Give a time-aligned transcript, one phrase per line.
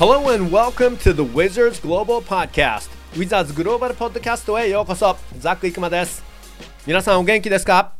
[0.00, 2.88] Hello and welcome to the Wizards Global Podcast.
[3.12, 6.24] Wizards グローバルポッドキャストへようこそザック・イクマです。
[6.86, 7.92] 皆さんお元気ですか？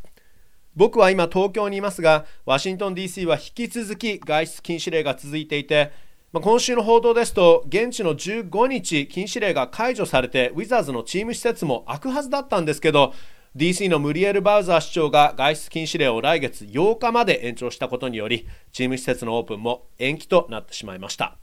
[0.75, 5.93] 僕は今東京にいますがワシントン DC は引き続き外出禁止令が続いていて
[6.33, 13.13] ま、今週の報道ですと現地の15日禁止令が解除されてウィザーズのチーム施設も開くはずだったんですけど
[13.57, 21.37] DC のムリエル・バウザー市長が外出禁止令を来月8日まで延長したことによりチーム施設のオープンも延期となってしまいました。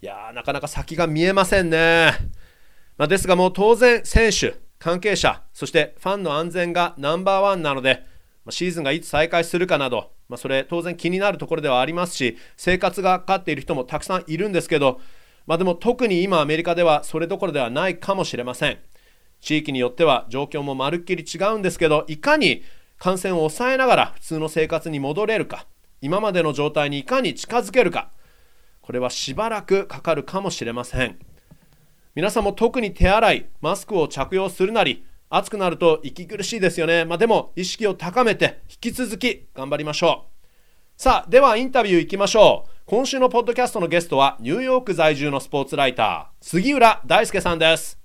[0.00, 2.12] いやーなかなか先が見えませんね、
[2.96, 8.06] まあ、ですがもう当然選手関係者そしてファンの安全がナンバーワンなので
[8.44, 15.00] まシーズンがいつ再開するかなど、まあ、それ当然気になるところではありますし生活がかかっている人もたくさんいるんですけど、
[15.46, 18.78] まあ、でも特に今アメリカではそれどころではないかもしれません。
[19.40, 22.62] 地域によっては状況もまるっきり違うんですけどいかに
[22.98, 25.66] 感染を抑えながら普通の生活に戻れるか
[26.00, 28.10] 今までの状態にいかに近づけるか
[28.88, 31.18] これはしばらくかかるかもしれません。
[32.14, 40.24] 皆さんも特に手洗いマスクを着用するなり暑くなると息苦しいですよね、まあ、でも意識を高めて引き続き頑張りましょ
[40.96, 41.02] う。
[41.02, 42.70] さあではインタビューいきましょう。
[42.86, 47.98] 今週のポッドキャストのゲストはニューヨーク在住のスポーツライター杉浦大輔さんです。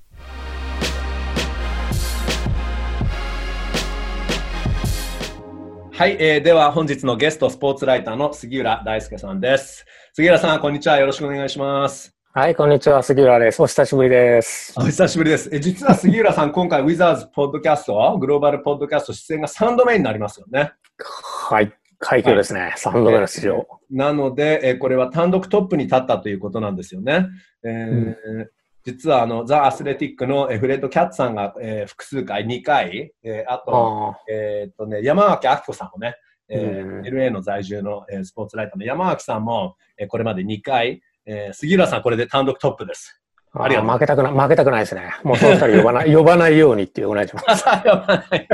[5.95, 13.03] はい、えー、では本日のゲストスポーツライターの杉浦大輔さんです杉浦さんこんにちはよろしくお願いしますはい、こんにちは。
[13.03, 13.61] 杉浦です。
[13.61, 14.73] お久しぶりです。
[14.75, 15.52] お久しぶりです。
[15.53, 20.72] え実は杉浦さん、 今回、ウィザーズポッドキャスト、グローバルポッドキャスト出演が3度目になりますよね。
[20.97, 22.61] はい、快挙ですね。
[22.61, 23.67] はい、3度目の出場。
[23.91, 27.28] なので、えこれは単独トップに立ったということなんですよね。
[27.63, 28.50] えー、うん、
[28.83, 36.15] 実はあのザ・アスレティックのフレッド・キャッツさんが、えー、複数回、2回、えー、あと、えー、っとね、山脇明子さんもね、
[36.49, 43.22] えー、LA の在住の、えー、スポーツライターの山脇さんも、えー、これまで2回、えー、杉浦さん、これで単独トップです。
[43.55, 45.13] ありがとう負けたくな、負けたくないですね。
[45.23, 47.63] もうその二人呼ばない、 呼ばないようにってお願いします。
[47.63, 48.47] 呼ばない。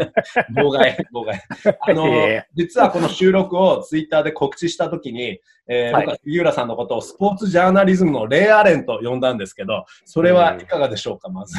[0.54, 1.42] 妨害、妨害。
[1.80, 2.06] あの、
[2.54, 11.58] 実はこの収録をツイッターで告知したときに、えー、僕は杉浦さんのことをスポーツジャーナリズムのレイアレンと呼んだんですけど、それはいかがでしょうか、まず。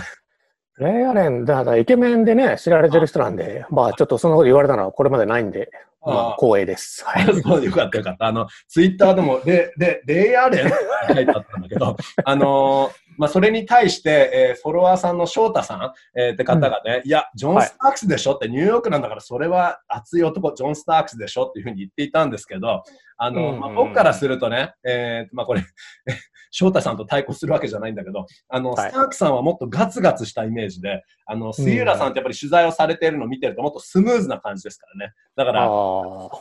[0.79, 5.71] レイアレン、だからイケメンでね、知られてる人なんで、まあちょっとそのこと言われたのはこれまでないんで、
[6.03, 7.05] まあ、光栄です。
[7.05, 7.43] はい。
[7.43, 8.27] そう、よかったよかった。
[8.27, 10.77] あの、ツイッターでも、で、で、レイアレンって
[11.15, 18.33] 書いてあったんだけど、 あのー、まあ、それに対して、えー、フォロワーさんの翔太さん、えー、って方がね、うん、いや、ジョン・スタークスでしょ？
[18.33, 21.49] って、ニューヨークなんだから、それは熱い男、ジョン・スタークスでしょ？
[21.49, 22.83] っていうふうに言っていたんですけど、
[23.19, 25.63] あの、まあ、僕からするとね、えー、まあ、これ
[26.51, 35.13] 翔太さんと対抗するわけじゃないんだけど、あの、はい、スタークさんはもっとガツガツしたイメージで、あの、杉浦さんってやっぱり取材をされているのを見てるともっとスムーズな感じですからね。
[35.37, 35.69] だから、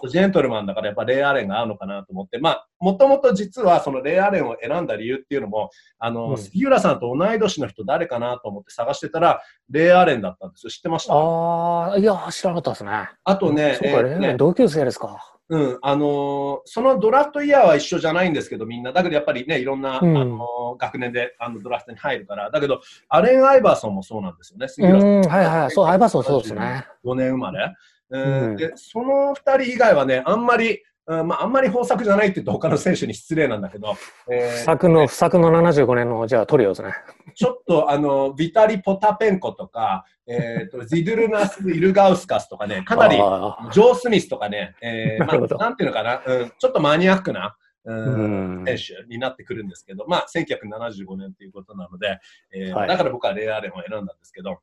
[0.09, 10.65] ジェントルマンだからやっぱレイアレンが合うのかなと思って、まあ、もともと実はそのレイアレンを選んだ理由っていうのも、あの、うん、杉浦さんと同い年の人誰かなと思って探してたら、レイアレンだったんです。
[10.65, 10.69] よ。
[10.69, 11.13] 知ってました？
[11.13, 13.09] ああ、いや、知らなかったですね。
[13.23, 15.35] あとね、そうか、えー、ね、同級生ですか。
[15.51, 18.93] うん、あのー、そのドラフトイヤーは一緒じゃないんですけど、みんな。
[18.93, 22.51] だけどやっぱりね、いろんな、うん、あのー、学年であのドラフトに入るから。
[22.51, 24.67] だけど、アレン・アイバーソンもそうなんですよね。
[24.67, 25.21] 杉浦さん。
[25.21, 25.71] はいはい。
[25.71, 26.85] そう、アイバーソンそうですね。
[27.03, 27.75] 5年生まれ。
[28.09, 33.97] うん、で、その2人以外はね、あんまり、うんまあ、あんまり豊作じゃないって言うと他の選手に失礼なんだけど、
[34.31, 36.93] えー、不作の、不作の75年の、じゃあトリオですね。
[37.33, 47.55] ちょっと、あの、ビタリ・ポタペンコとか、えっ、ー、と、 ジドゥルナス・イルガウスカスとかね、かなり、ジョー・スミスとかね、えー、 まあ、なんていうのかな、うん、ちょっとマニアックな、
[47.85, 52.19] うん選手になってくるんですけど、まあ、1975年ということなので、
[52.53, 54.59] えー、はい、だから僕はレアーレンを選んだんですけど、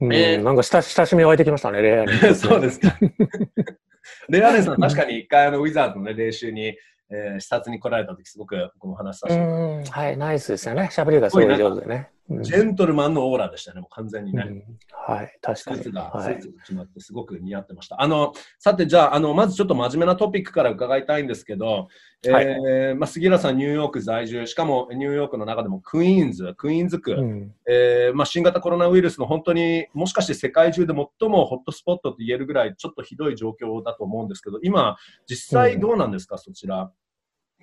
[0.00, 2.34] えー、なんか親親しみ湧いてきましたね、レアーレン。
[2.36, 2.96] そうですか。
[4.28, 6.76] レアレンさん、確かに一回あのウィザーズの、ね、練習に、
[7.10, 10.88] えー、視察に来られた時すごく僕も話させてはい、ナイスですよね。
[10.90, 12.10] しゃべりがすごい上手でね。
[12.42, 14.44] ジェントルマンのオーラでしたね、もう完全にね。
[14.46, 15.76] うん、はい、確かに。
[15.78, 18.02] スーツが、スーツが決まってすごく似合ってました。
[18.02, 21.88] あの、さて、じゃあ、あの、まずちょっと真面目なトピックから伺いたいんですけど、
[22.26, 34.96] はい、えー、まあ、杉浦さん、ニューヨーク在住、しかもニューヨークの中でもクイーンズ、クイーンズ区、うん、えー、まあ、新型コロナウイルスの本当にもしかして世界中で最もホットスポットと言えるぐらいちょっとひどい状況だと思うんですけど、今、
[35.26, 36.90] 実際どうなんですか、うん、そちら？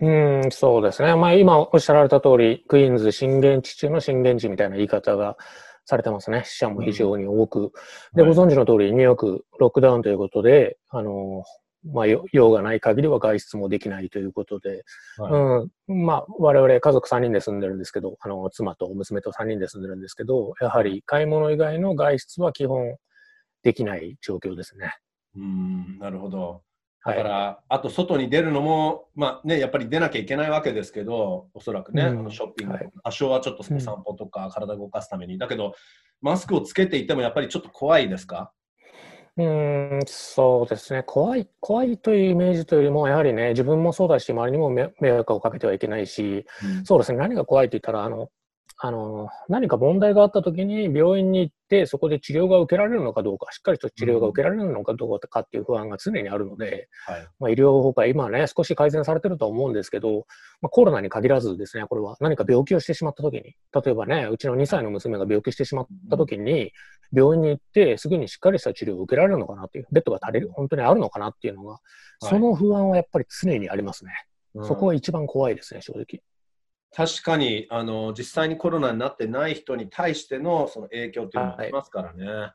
[0.01, 1.15] うん、そうですね。
[1.15, 5.37] まあ今おっしゃられた通り、クイーンズ震源地中の震源地みたいな言い方が
[5.85, 6.43] されてますね。
[6.45, 7.59] 死者も非常に多く。
[7.59, 7.71] うん、
[8.15, 11.43] で、ご存知の通り、ニューヨークロックダウンということで、あの、
[11.91, 14.83] まあ、用がない限りは外出もできないということで、
[15.17, 15.31] はい、
[15.87, 22.95] うん、まあ、我々家族3人で住んでるんですけど、あの、妻と娘と3人で住んでるんですけど、やはり買い物以外の外出は基本
[23.61, 24.95] できない状況ですね。
[25.35, 26.61] うん、なるほど。
[27.05, 35.37] だから、あと外に出るのも、まあね、やっぱり出なきゃいけないわけですけど、おそらくね、うんあのショッピング多少はちょっとお散歩とか体動かすために。
[35.37, 35.75] だけど、
[36.21, 38.51] マスクをつけていてもやっぱりちょっと怖いですか？
[39.37, 41.03] うーん、そうですね。
[41.03, 46.45] 怖い、怖いというイメージというよりも、やはりね、自分もそうだし、周りにも迷迷惑をかけてはいけないし、
[46.85, 47.19] そうですね。
[47.19, 48.29] 何が怖いって言ったら、あの、
[48.77, 57.27] あの、何か問題があった時に病院に行って、そこで治療が受けられるのかどうか、しっかりと治療が受けられるのかどうかっていう不安が常にあるので、はい。
[57.39, 60.25] まあ、医療崩壊、今ね、少し改善されてるとは思うんですけど、
[60.61, 66.73] まあ、コロナに限らずですね、これは何か病気をしてしまった時に、例えばね、うちの2歳の娘が病気してしまった時に、
[67.13, 71.79] 病院に行って、すぐにしっかりした治療を受けられるのかなっていう、ベッドが足りる、本当にあるのかなっていうのが、
[72.19, 74.11] その不安はやっぱり常にありますね。
[74.11, 76.21] うんそこは一番怖いですね、正直。
[76.95, 82.53] 確かにあの実際にコロナになってない人に対してのその影響というのもありますからね。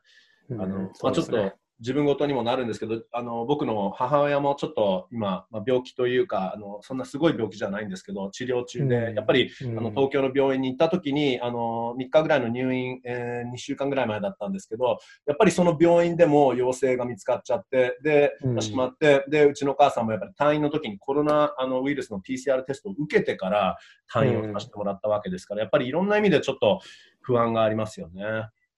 [0.49, 9.15] うんあのまあ、ちょっと自分ごとにもなるんですけどあの僕の母親もちょっと今、まあ、病気というかあのそんなすごい病気じゃないんですけど治療中で、うん。
[9.15, 9.79] やっぱりうん。
[9.79, 18.61] あの東京の病院に行った時にあの3日ぐらいの入院、え2週間ぐらい前だったんですけどやっぱりその病院でも陽性が見つかっちゃってでうん。
[18.61, 23.77] しまってでうちのお母さんもやっぱり退院の時にコロナあのウイルスの PCR テストを受けてから
[24.13, 26.79] 退院をさせてもらったわけですから、やっぱりいろんな意味でちょっと
[27.21, 28.23] 不安がありますよね。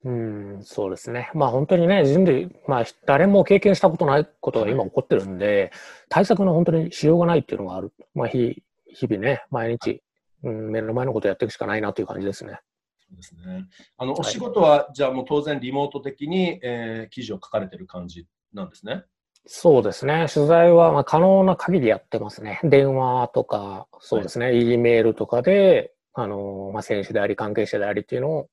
[0.06, 1.32] うん、そうですね。
[1.34, 5.72] まあ本当にね、人類、まあ誰も経験したことないことが今起こってるんで、
[6.10, 7.94] 対策の本当にしようがないっていうのがある。
[8.14, 10.04] まあ日日々ね、毎日、
[10.44, 12.60] うん、目の前のことやっていくしかないなという感じですね。
[13.00, 13.66] そうですね。
[13.98, 19.04] あの、お仕事は、じゃあもう当然リモート的に、えー記事を書かれてる感じなんですね？
[19.46, 20.28] そうですね。
[20.34, 22.60] 取材はまあ可能な限りやってますね。
[22.64, 24.54] 電話とか、そうですね。
[24.54, 28.50] E メールとかで、あの、まあ選手であり関係者でありっていうのを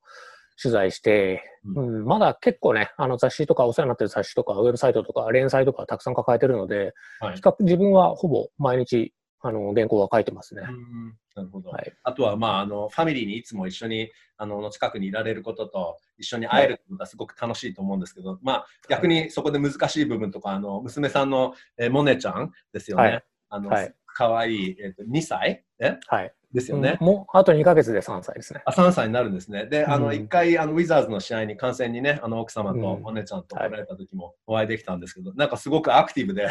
[0.61, 10.63] 取材して、ううん、まだ結構ね、あの雑誌とかお世話になってる雑誌とか、ウェブサイトとか、連載とかたくさん抱えてるので、はい比較自分はほぼ毎日、あの、原稿は書いてますね。
[10.69, 11.71] うんなるほど。
[11.71, 11.93] はい。
[12.03, 23.03] あとは、まあ、あの、ファミリーにいつも一緒に、あの、の近くにいられることと、一緒に会えることがすごく楽しいと思うんですけど、まあ、逆にそこで難しい部分とか、あの、娘さんの、えーモネちゃんですよね。
[23.03, 25.65] はいあの、はいかわいい、えっ、と、2歳？
[25.79, 25.99] え？
[26.07, 26.33] はい。
[26.53, 26.99] ですよね。
[27.01, 28.63] うんもう、あと2ヶ月で3歳ですね。
[28.65, 29.67] あ3歳になるんですね。
[29.67, 36.49] で、あの、うん一回、あの、ウィザーズの試合に観戦にね、あの、奥様とうんお姉ちゃんと来られた時もお会いできたんですけど、なんかすごくアクティブで、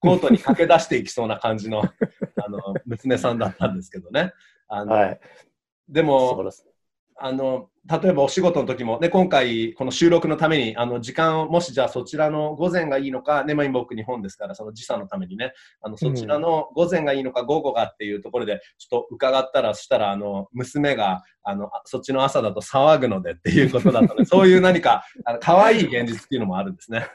[0.00, 1.82] コートに駆け出していきそうな感じの、
[2.44, 4.32] あの、娘さんだったんですけどね。
[4.68, 5.20] あの、はい。
[5.88, 6.42] でも。
[7.20, 7.68] あの、
[8.02, 27.06] 例えばお仕事の時も、ね、今回、この収録のために、あの、時間を、もしじゃあそちらの午前がいいのか、ね、まあ今僕日本ですから、その時差のためにね、あの、そちらの午前がいいのか午後がっていうところで、ちょっと伺ったら、そしたら、あの、娘が、あの、あそっちの朝だと騒ぐのでっていうことだったので、そういう何か、あの、可愛い現実っていうのもあるんですね。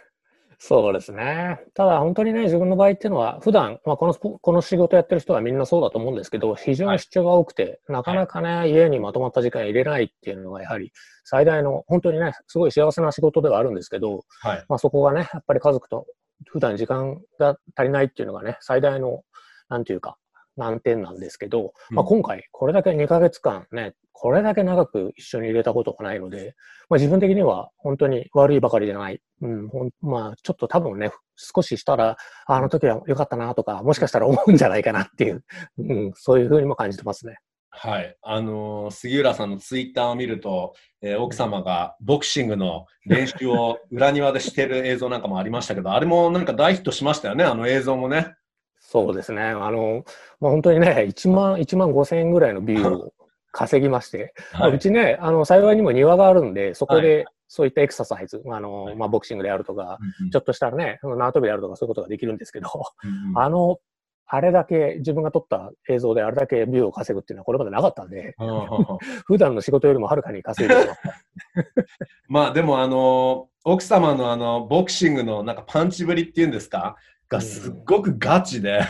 [0.59, 1.59] そうですね。
[1.73, 10.91] ただ本当にね、自分の場合っていうのは、普段、まあ、このこの仕事やってる人はみんなそうだと思うんですけど、非常に出張が多くて、なかなかね、家にまとまった時間入れないっていうのがやはり
[11.23, 14.65] 最大の、本当にね、すごい幸せな仕事ではあるんですけど、はい。
[14.69, 16.05] まあ、そこがね、やっぱり家族と
[16.47, 19.23] 普段時間が足りないっていうのがね、最大の、
[19.69, 20.17] なんていうか、
[20.57, 26.55] 難点なんですけど、うんまあ、今回、これだけ2ヶ月間ね、これだけ長く一緒に入れたことがないので、
[26.89, 29.19] まあ、自分的には本当に悪いばかりじゃない。
[29.41, 32.15] うん、ほんまあ、ちょっと多分ね、少ししたら、
[32.45, 35.43] ああの時は良かったなとか、もしかしたら思うんじゃないかなっていう、
[35.77, 37.35] うん、そういうふうにも感じてますね。
[37.69, 38.15] はい。
[38.21, 48.35] あのー杉浦さんのツイッターを見ると、えー奥様がボクシングの練習を裏庭でしてる映像なんかもありましたけど、あれもなんか大ヒットしましたよね、あの映像もね。
[48.79, 49.41] そうですね。
[49.41, 50.05] あの、
[50.39, 53.13] まあ、本当にね、1万、1万5千円ぐらいのビューを
[53.53, 58.95] 稼ぎまして、まあうちね、あの、幸いにも庭があるんで、そこでそういったエクササイズ、あの、はい。
[58.95, 62.69] まあ、ボクシングであるとか、うんちょっとしたらね、縄跳びであるとかそういうことができるんですけど、
[63.03, 63.37] うんうん。
[63.39, 63.77] あの、
[64.25, 68.65] あれだけ自分が撮った映像であれだけビューを稼ぐっていうのはこれまでなかったんで、うんうんうん。
[69.25, 71.01] 普段の仕事よりもはるかに稼いでます。
[72.27, 76.95] まあでもあの奥様のあのボクシングのなんかパンチぶりっていうんですか？
[77.29, 78.81] がすっごくガチで、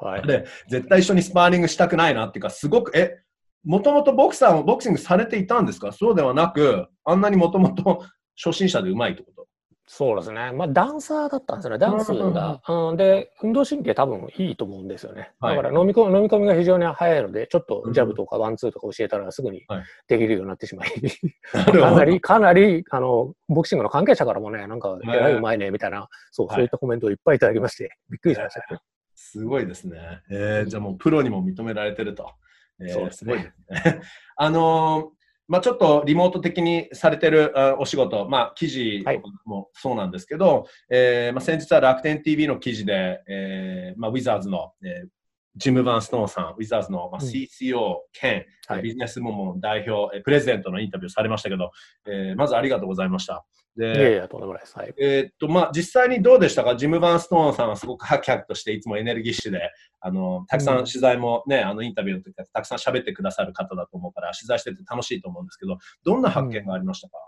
[0.00, 0.26] はい。
[0.26, 3.22] で絶対一緒にスパーリングしたくないなっていうかすごくえ
[3.64, 5.92] もともとボクサーもボクシングされていたんですか？
[5.92, 8.04] そうではなくあんなにもともと
[8.36, 9.44] 初心者でうまいってこと？
[9.86, 10.50] そうですね。
[10.52, 11.78] まあ、ダンサーだったんですよね。
[11.78, 12.62] ダンスが。
[12.66, 15.32] うん、で、運動神経多分いいと思うんですよね。
[15.40, 20.90] はいだから飲み込み、飲み込みが非常に早いので、ちょっとジャブとかワンツーとか教えたらすぐにはいできるようになってしまい、
[21.52, 28.80] かなり、かなり、あの、ボクシングの関係者からもね、なんか、えはいらいうまいね、みたいな、そう、はいそういったコメントをいっぱいいただきまして、びっくりしましたね。
[29.14, 29.98] すごいですね。
[30.30, 32.32] えーじゃあもうプロにも認められてると。
[32.80, 34.00] えーそうですねごいですね。
[34.36, 39.04] あのーまあ、ちょっとリモート的にされてるあお仕事、まあ、記事
[39.44, 45.08] もそうなんですけど、はい、えー、まあ、先日は楽天 TV の記事で、えーまあ、ウィザーズの、えー、
[45.56, 51.70] ジム・バンストーンさん、ウィザーズの、まあ、CCO 兼、うん、ビジネス部門代表、プレゼントのインタビューされましたけど、
[52.06, 53.44] えー、まずありがとうございました。
[53.76, 54.78] で、いやいや、とんでもないです。
[54.78, 56.76] はい、えー、っと、まあ、実際にどうでしたか？
[56.76, 59.70] ジム・バンストーンさんはすごくハキハキとしていつもエネルギッシュで、
[60.00, 67.18] あの、たくさん取材もね、うん、あの、インタビューの時たくさん喋ってくださる方だと思うから、取材してて楽しいと思うんですけど、どんな発見がありましたか、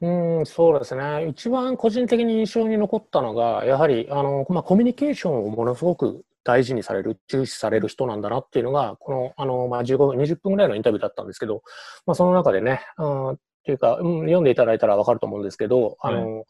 [0.00, 1.28] うん、うんそうですね。
[1.28, 11.62] 一番個人的に印象に残ったのが、やはり、あの、まあ、コミュニケーションをものすごく大事にされる、重視される人なんだなっていうのが、この、あの、まあ、15分、20分ぐらいのインタビューだったんですけど、
[12.06, 13.36] まあ、その中でね、うん、っ
[13.66, 16.46] ていうか、うん、読んでいただいたらわかると思うんですけど、あの、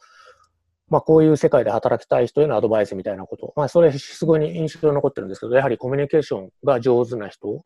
[0.88, 7.64] まあ、こういう世界で働きたい人へのアドバイスみたいなこと、まあ、それすごい印象に残ってるんですけど、やはりコミュニケーションが上手な人、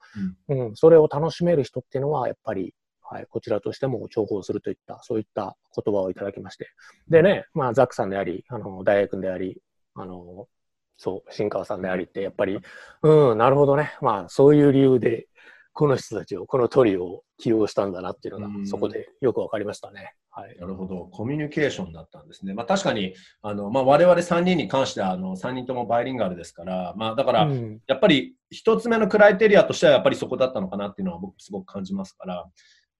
[0.48, 6.70] うん、うん、それを楽しめる人っていうのは、やっぱり、はい、こちらとしても重宝するといった、そういった言葉をいただきまして。
[7.10, 9.60] でね、まあ、ザックさんであり、あの、大学君であり、
[9.94, 10.48] あの、
[11.02, 12.60] そう、新川さんでありって、やっぱり、
[13.02, 13.92] うん、なるほどね。
[14.00, 15.26] まあ、そういう理由で、
[15.72, 20.14] この人たちを、このトリオを起用したんだなっていうのが、そこでよくわかりましたね。
[20.30, 21.08] はい、なるほど。
[21.10, 22.54] コミュニケーションだったんですね。
[22.54, 27.50] まあ確かに、あの、まあ我々3人に関しては、あの、3人ともバイリンガルですから、まあだから、
[27.88, 32.46] やっぱり一つ目のクライテリアとしてはやっぱりそこだったのかなっていうのは僕すごく感じますから、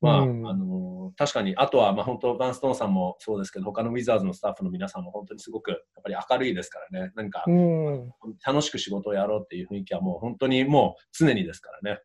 [0.03, 8.13] まあ、うん、あの確かに、あとは、まあ、本当、バンストーンさんもそうですけど、他のウィザーズのスタッフの皆さんも本当にすごく、やっぱり明るいですからね、何か、うん、
[8.45, 12.01] 楽しく仕事をやろうっていう雰囲気はもう本当にもう常にですからね。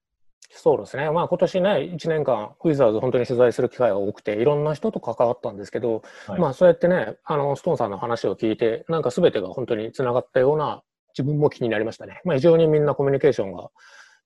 [0.49, 1.09] そうですね。
[1.11, 10.83] まあ今年ね、1年間、ウィザーズ本当に取材する機会が多くて、いろんな人と関わったんですけど、はい、まあそうやってね、あの、ストーンさんの話を聞いて、なんか全てが本当に繋がったような
[11.17, 12.21] 自分も気になりましたね。
[12.23, 13.69] まあ非常にみんなコミュニケーションが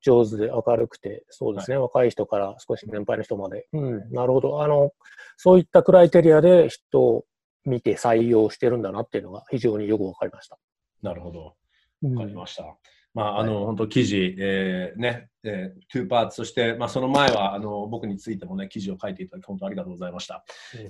[0.02, 3.68] 上手で明るくて、そうですね、はい、若い人から少し年配の人まで。
[3.74, 4.64] うん、なるほど。
[4.64, 4.92] あの、
[5.38, 7.26] そういったクライテリアで人を
[7.66, 10.58] 見て採用してるんだなっていうのが非常によくわかりました。
[11.02, 11.56] なるほど。
[12.04, 12.64] わかりました。
[12.64, 12.70] うん
[13.14, 20.46] まあ、あの、はい、本当記事、えー、ね、えー、2パーツ、そして、まあ、その前は、あの、僕についてもね、記事を書いていただき、本当ありがとうございました。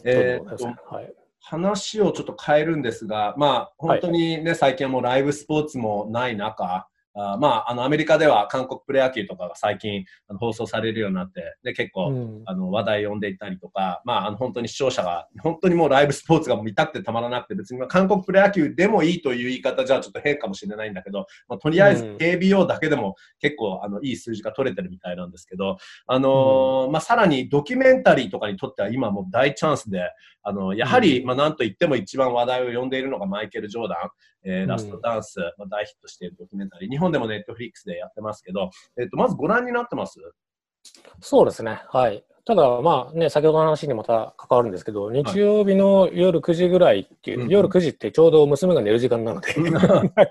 [0.06, 25.78] えー、と、はい、話をちょっと変えるんですが、まあ、本当にね、はい、最近はもうライブスポーツもない中、あまあ、あのアメリカでは韓国プロ野球とかが最近あの放送されるようになってで結構、うん、あの話題を呼んでいたりとか、まあ、あの本当に視聴者が本当にもうライブスポーツが見たくてたまらなくて別に韓国プロ野球でもいいという言い方じゃちょっと変かもしれないんだけど、まあ、とりあえず KBO だけでも結構あのいい数字が取れてるみたいなんですけど、
[26.08, 30.12] あのーうん、まあ、さらにドキュメンタリーとかにとっては今もう大チャンスで
[30.44, 33.98] あのやはり、まあ、なんといっても一番話題を呼んでいるのがマイケル・ジョーダン。
[34.44, 38.70] えー、ラストダンス、まあ、大ヒットしているドキュメンタリー、日本でもネットフリックスでやってますけど、
[39.00, 40.20] えっ、と、まずご覧になってます？
[41.20, 41.84] そうですね。
[41.90, 42.24] はい。
[42.46, 50.28] ただ、まあね、先ほどの話にまた関わるんですけど、日曜日の夜9時ぐらいっていう、はい、夜9時ってちょうど娘が寝る時間なので、 なんか、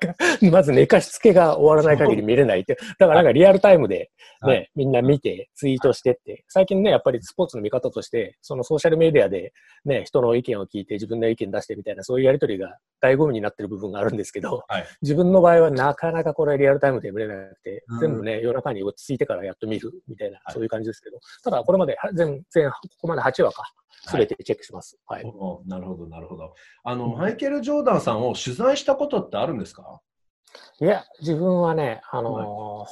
[0.51, 4.11] まず寝かしつけが終わらない限り見れないって、だからなんかリアルタイムで
[4.47, 9.53] ね、はい、みんな見てツイートしてって、最近ね、やっぱりスポーツの見方として、そのソーシャルメディアで
[9.85, 23.65] ね、人の意見を聞いて自分の意見出してみたいな、そういうやりとりが醍醐味になってる部分があるんですけど、はい、自分の場合はなかなかこれリアルタイムで見れなくて、全部ね、夜中に落ち着いてからやっと見るみたいな、そういう感じですけど、ただこれまで全、全、ここまで8話か。
[24.03, 24.99] すべてチェックします。
[25.07, 25.25] はい。
[25.25, 25.31] は
[25.65, 26.55] い、なるほど、なるほど。
[26.85, 30.01] あの、うん、マイケル・ジョーダンさんを取材したことってあるんですか？
[30.81, 32.87] いや、自分はね、あのーは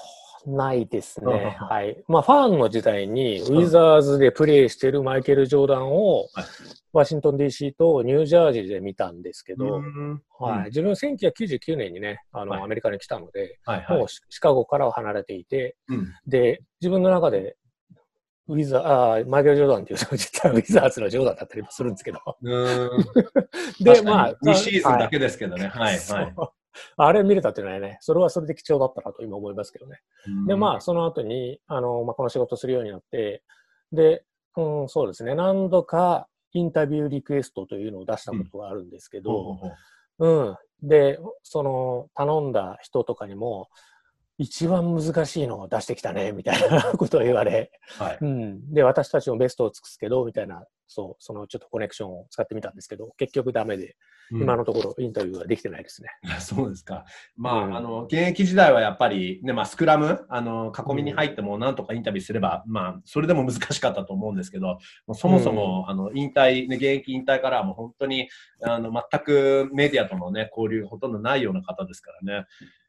[0.46, 1.56] い、ないですね。
[1.58, 2.04] はい。
[2.08, 6.26] まあ、ファンの時代に、ウィザーズでプレーしてるマイケル・ジョーダンを、
[6.92, 9.82] ワシントン DC とニュージャージーで見たんですけど、
[10.38, 17.56] はい、自分1999年にね、あの、はい、アメリカに来たので、はいはい、もうシカゴからは離れていて、うん、で、自分の中で
[18.48, 22.20] ウィザー、あマイケル・ジョーダンっていう人実はウィザーズのジョーダンだったりもするんですけど。
[23.80, 24.34] で、まあ。
[24.42, 25.68] 2シーズンだけですけどね。
[25.68, 25.98] はい。
[25.98, 26.34] はい、
[26.96, 30.00] あれ見れたっていうのはね、それはそれで貴重だったなと今思いますけどね。
[30.46, 33.42] で、まあ、その後に、あの、まあ、この仕事するようになって、
[33.92, 34.24] で、
[34.56, 39.58] うん、そうですね、何度かインタビューリクエストというのを出したことがあるんですけど、
[40.18, 43.68] うん、うん、で、その、頼んだ人とかにも、
[44.38, 48.72] 一番難しいのを出してきたね、みたいなことを言われ、はい、うん。
[48.72, 53.96] で、私たちもベストを尽くすけど、みたいな、そう、そのちょっとコネクションを使ってみたんですけど、結局ダメで、
[54.30, 56.10] うん、今のところインタビューはできてないですね。
[56.38, 57.04] そうですか。
[57.36, 64.78] まあ、うん、あの、現役時代はやっぱり、ね、まあ、スクラム、あの、囲みに入ってもなんとかインタビューすれば、まあ、それでも難しかったと思うんですけど、
[65.14, 68.28] そもそも、あの、引退、ね、現役引退からはもう本当に、
[68.62, 72.46] あの、全くメディアとのね、交流がほとんどないような方ですからね。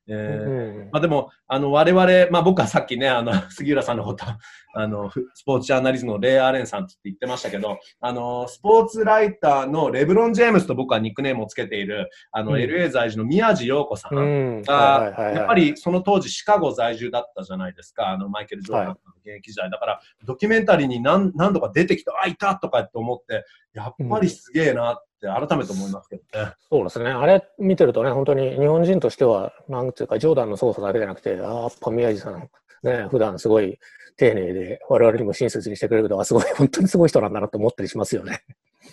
[0.09, 4.25] えーまあ、でも、あの、我々、まあ僕はさっきね、あの、 杉浦さんのこと、
[4.73, 19.69] あの、スポーツジャーナリズムのレイ・アーレンさんって言ってましたけど、あの、スポーツライターのレブロン・ジェームスと僕はニックネームをつけている、あの、うん、LA 在住の宮地陽子さんが、やっぱりその当時シカゴ在住だったじゃないですか、あの、マイケル・ジョーダンの現役時代。
[19.69, 26.53] だから、ドキュメンタリーに何何度か出てきた、あ、いたとかって思って、やっぱりすげえなって、って改めて思いますけどね。
[26.69, 27.11] そうですね。
[27.11, 32.49] あれ見てるとね、本当に日本人としては、なんていうか、ジョーダンの操作だけじゃなくて、あやっぱ宮治さん、
[32.83, 33.77] ね、普段すごい
[34.17, 38.43] 丁寧で、我々にも親切にしてくれるけど、すごい、本当にすごい人なんだなと思ったりしますよね。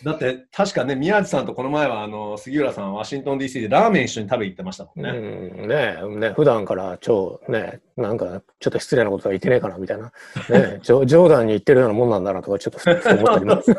[0.03, 5.11] だって、確かね、宮地さんとこの前は、あの、杉浦さん、ワシントン DC でラーメン一緒に食べ行ってましたもんね。
[5.11, 10.13] うん、ねね、普段から超、ね、なんか、ちょっと失礼なことは言ってねえかな、みたいな。
[10.51, 13.75] ね、 冗談に言ってるようなもんなんだなとか、ちょっと思ったります。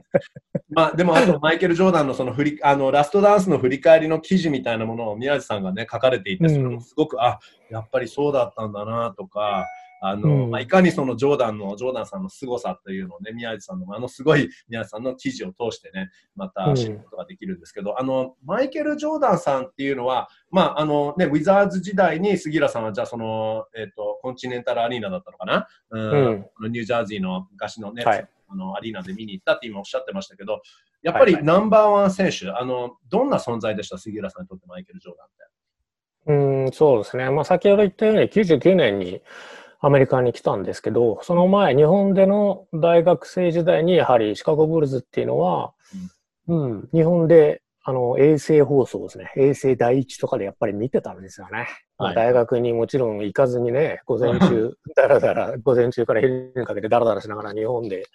[0.70, 7.38] まあ、でも、あと、マイケル・ジョーダンのその振り、あの、ラストダンスの振り返りの記事みたいなものを宮地さんがね、書かれていて、それもすごく、うん、あ、
[7.70, 9.64] やっぱりそうだったんだな、とか、
[10.00, 30.60] あの、うん、まあ、いかにそのジョーダンの、ジョーダンさんの凄さというのをね、宮内さんの、あのすごい宮内さんの記事を通してね、また知ることができるんですけど、うん、あの、マイケル・ジョーダンさんっていうのは、まあ、あのね、ウィザーズ時代に杉浦さんは、じゃあその、えっ、ー、と、コンチネンタルアリーナだったのかな、うん、うん、ニュージャージーの昔のね、はい、あのアリーナで見に行ったって今おっしゃってましたけど、
[31.02, 35.36] やっぱりナンバーワン選手、はいはい、あの、どんな存在でした、杉浦さんにとってマイケル・ジョーダンって。
[36.26, 36.32] う
[36.68, 37.30] ん、そうですね。
[37.30, 39.22] まあ、先ほど言ったように、99年に、
[39.86, 45.74] アメリカに来たんですけど、その前、日本での大学生時代に、やはりシカゴブルズっていうのは、
[46.48, 49.32] うん、うん、日本で、あの、衛星放送ですね。
[49.36, 51.68] 衛星第一とかでやっぱり見てたんですよね。
[51.98, 58.06] はい、大学にもちろん行かずにね、午前中、だらだら、午前中から昼にかけてだらだらしながら日本で、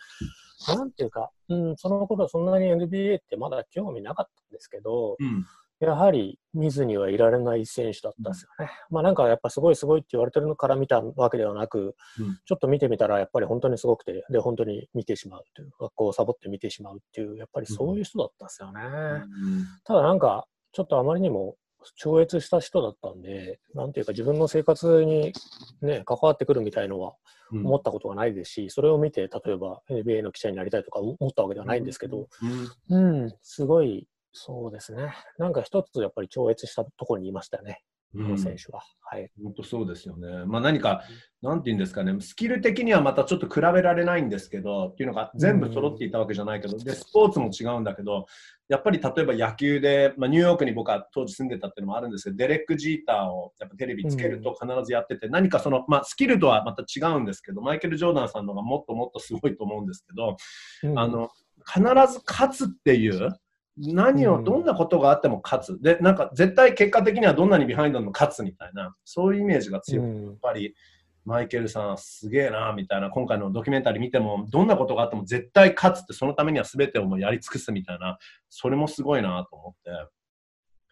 [0.67, 5.45] なんていうか、うん、その頃そんなに NBA ってまだ興味なかったんですけど、うん
[5.81, 8.71] やはり見ずにはいられない選手だったんですよね。
[8.89, 18.81] まあなんかやっぱすごいすごいって言われてるのから見たわけではなく、うん、ちょっと見てみたらやっぱり本当にすごくて、で、本当に見てしまうという、学校をサボって見てしまうっていう、やっぱりそういう人だったんですよね。
[18.83, 20.19] うん、ただなん。
[20.19, 21.55] か、ちょっとあまりにも
[21.95, 23.21] 超越した人だったん。
[23.21, 23.91] で、なん。
[23.91, 25.33] ていうか自分の生活に
[25.81, 27.15] ね、関わってくるみたいのは
[27.51, 31.85] 思ったことがないですし、うん、それを見て、例えば NBA の記者になりたいとか思ったわけではないん。
[31.85, 32.27] ですけど、
[32.89, 35.13] うん、うん、すごいそうですね。
[35.37, 37.83] なんか一つやっぱり超越したところにいましたよね。
[38.13, 38.81] この選手は。
[38.99, 39.31] はい。
[39.41, 40.45] 本当そうですよね。
[40.45, 41.01] まあ何か、
[41.41, 48.25] なんて言うんですかね、スキル的にはまたちょっと比べられないんですけど、っていうのが全部揃っていたわけじゃないけど、で、スポーツも違うんだけど、
[48.67, 60.35] やっぱり例えば野球で、まあ、ニューヨークに僕は当時住んでたっていうのもあるんですけど、デレック・ジーターをやっぱテレビつけると必ずやってて、何かその、まあ、スキルとはまた違うんですけど、マイケル・ジョーダンさんのがもっともっとすごいと思うんですけど、
[60.97, 61.29] あの、
[61.65, 61.79] 必
[62.11, 63.29] ず勝つっていう、
[63.77, 65.81] 何を、どんなことがあっても勝つ。
[65.81, 70.75] で、なんか絶対結果的にはどんなにビハインドでも勝つみたいな、そういうイメージが強くて、やっぱり、
[71.23, 78.17] マイケルさんすげえな、みたいな、今回のドキュメンタリー見ても、どんなことがあっても絶対勝つって、そのためには全てをもうやり尽くすみたいな、
[78.49, 80.11] それもすごいなと思って。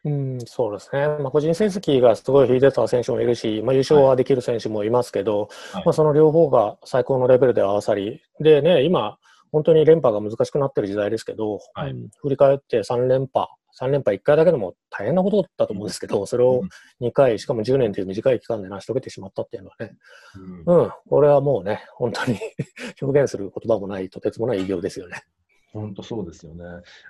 [0.05, 1.07] うん、そうですね。
[1.07, 9.17] まあ、個人成績がすごい秀でた選手もいるし、まあ、優勝はできる選手もいますけど、はい、まあ、その両方が最高のレベルで合わさり、でね、今、
[9.51, 13.47] 本当に連覇が難しくなってる時代ですけど、はい、振り返って3連覇、
[13.79, 16.61] 3連覇1回だけでも大変なことだったと思うんですけど、それを
[17.01, 19.97] 2回、しかも10年という短い期間で成し遂げてしまったっていうのはね、
[20.65, 22.37] うん、うん、これはもうね、本当に
[23.01, 25.23] 表現する言葉もない、とてつもない偉業ですよね。
[25.71, 26.63] 本当そうですよね。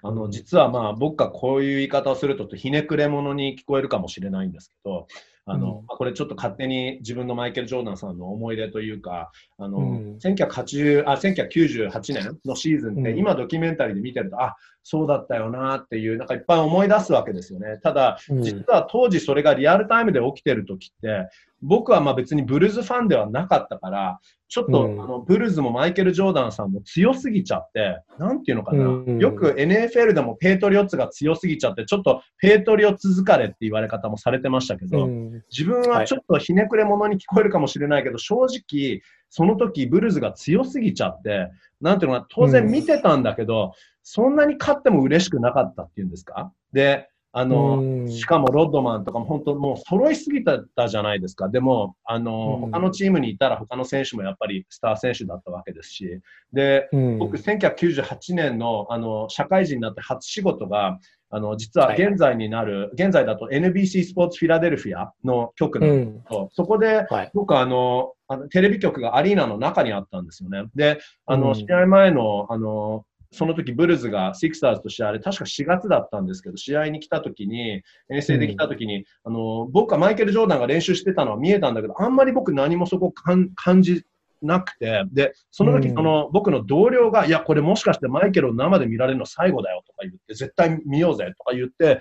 [0.04, 5.08] あの、実はまあ僕がこういう言い方をするとひねくれ者に聞こえるかもしれないんですけど、
[5.50, 17.80] あの、うん、これちょっと勝手に自分のマイケル・ジョーダンさんの思い出というか、あの、うん、1980あ1998年のシーズンって、今ドキュメンタリーで見てると、あ、そうだったよなっていう、なんかいっぱい思い出すわけですよね。
[17.82, 21.30] ただ、実は当時それがリアルタイムで起きてる時って、
[21.62, 41.50] 僕はまあ別にブルーズファンではなかったから、ちょっと、うん、あのブルーズもマイケル・ジョーダンさんも強すぎちゃって、なんていうのかな、うん、よく NFL でもペイトリオッツが強すぎちゃって、ちょっとペイトリオッツ疲れって言われ方もされてましたけど、うん、自分はちょっとひねくれ者に聞こえるかもしれないけど、正直、その時ブルーズが強すぎちゃって、
[41.82, 46.52] なんていうのかな、当然見てたんだけど、そんなに勝っても嬉しくなかったっていうんですか？
[46.74, 51.48] で、あの、しかもロッドマンとかも本当もう揃いすぎたじゃないですか。
[51.48, 56.22] でも、あの、他のチームにいたら他の選手もやっぱりスター選手だったわけですし、
[56.54, 56.90] で、
[57.20, 61.00] 僕1998年のあの、社会人になって初仕事が、
[61.32, 70.64] あの、実は現在になる、はい、現在だと NBC スポーツフィラデルフィアの局なんと、うん、そこで、僕あの、あのテレビ局がアリーナの中にあったんですよね。
[70.74, 84.04] で、あの、試合前の、あの、その時ブルズがシクサーズと試合で、確か4月だったんですけど、試合に来た時に、遠征で来た時に、あの、僕はマイケル・ジョーダンが練習してたのは見えたんだけど、あんまり僕何もそこ感じ
[84.42, 92.00] なくて、で、その時その僕の同僚が、いや、これもしかしてマイケルを生で見られるの最後だよとか言って、絶対見ようぜとか言って、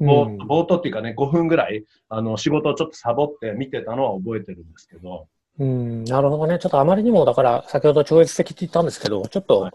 [0.00, 5.28] 冒頭っていうかね、5分ぐらい、あの、仕事をちょっとサボって見てたのは覚えてるんですけど、
[5.60, 6.58] うん、なるほどね。
[6.60, 9.72] ちょっとあまりにも、だから、先ほど超越的って言ったんですけど、ちょっと、はい、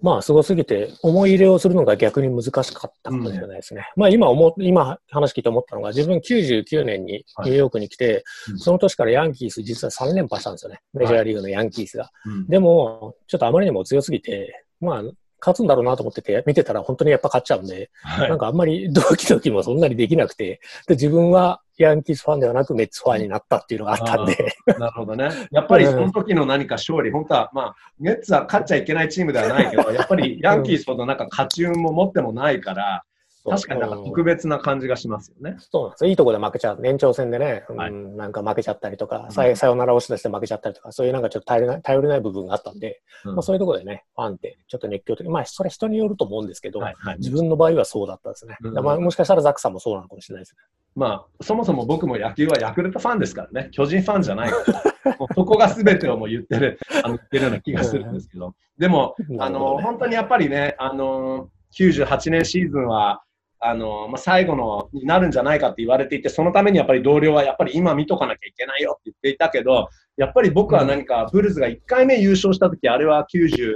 [0.00, 3.86] まあ、すごすぎて、思い入れをするのが逆に難しかったかもしれないですね。
[3.96, 8.22] うん、まあ、今思、今話聞いて思ったのが、自分99年にニューヨークに来て、はい
[8.56, 10.80] その年からヤンキース実は3連覇したんですよね。
[10.94, 12.04] メジャーリーグのヤンキースが。
[12.04, 12.10] は
[12.48, 15.02] い、でも、ちょっとあまりにも強すぎて、まあ、
[15.40, 24.54] 勝つんだろうなと思ってて、見てたら本当にやっぱ勝っちゃうんで、はい、なんかあんまりドキドキもそんなにできなくて、で自分はヤンキースファンではなくメッツファンになったっていうのがあったんで。
[24.78, 25.28] なるほどね。
[25.50, 33.04] やっぱりその時の何か勝利、本当は、まあ、メッツは勝っちゃいけないチームではないけど、やっぱりヤンキースほどなんか勝ち運も持ってもないから、
[33.50, 35.56] 確かになんか特別な感じがしますよね。
[35.58, 36.06] そうなんです。
[36.06, 36.86] いいとこで負けちゃう。
[36.86, 45.28] 延長戦でね、はい、うん、なんか負けちゃったりとか、さよなら押し出して負けちゃったりとか、そういうなんかちょっと頼りない頼りない部分があったんで、うん、まあ、そういうところでね、ファンってちょっと熱狂的。
[45.28, 46.94] まあ、それ人によると思うんですけど、はい。
[46.98, 48.56] はい、自分の場合はそうだったんですね。
[48.62, 50.62] うん、まあ、もしかしたらザックさんもそうなのかもしれないですね。
[50.96, 54.56] まあ、そもそも僕も野球はヤクルトファンですからね、巨人ファンじゃないか
[55.04, 63.22] ら、そこが全てをもう言ってる、あの言ってるような気がするんですけど、でも、あの、本当にやっぱりね、あの、98年シーズンは、
[63.58, 73.74] あの、まあ、最後のになるんじゃないかって言われていて、そのためにやっぱり同僚はやっぱり今見とかなきゃいけないよって言っていたけど、やっぱり僕は何かブルズが1回目優勝した時、あれは91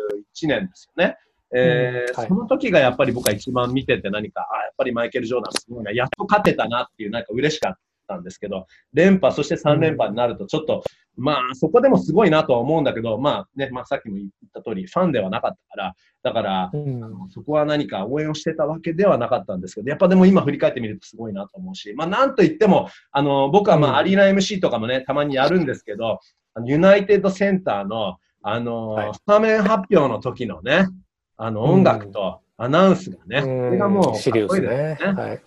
[0.48, 1.16] 年ですよね。
[1.52, 7.78] えー、はい、その時がやっぱり僕は一番見てて何か、あやっぱりマイケル・ジョーダンすごいな、やっと勝てたなっていう、なんか嬉しかった
[8.16, 10.82] んですけど、連覇、そして3連覇になると、ちょっと、
[11.16, 26.20] まあ、そこでもすごいなとは思うんだけど、まあね、まあ、さっきも言った通り、ファンではなかったから、だから、うん、あのそこは何か応援をしてたわけではなかったんですけど、やっぱでも今振り返ってみるとすごいなと思うし、まあ、なんといっても、あの、僕はまあ、アリーナ MC とかもね、たまにやるんですけど、
[26.64, 30.88] ユナイテッドセンターの、あの、はい、スタメン発表の時のね、
[31.36, 34.98] あの、音楽とアナウンスがね、うん、それがもう、かっこいいですね。
[35.00, 35.42] はい。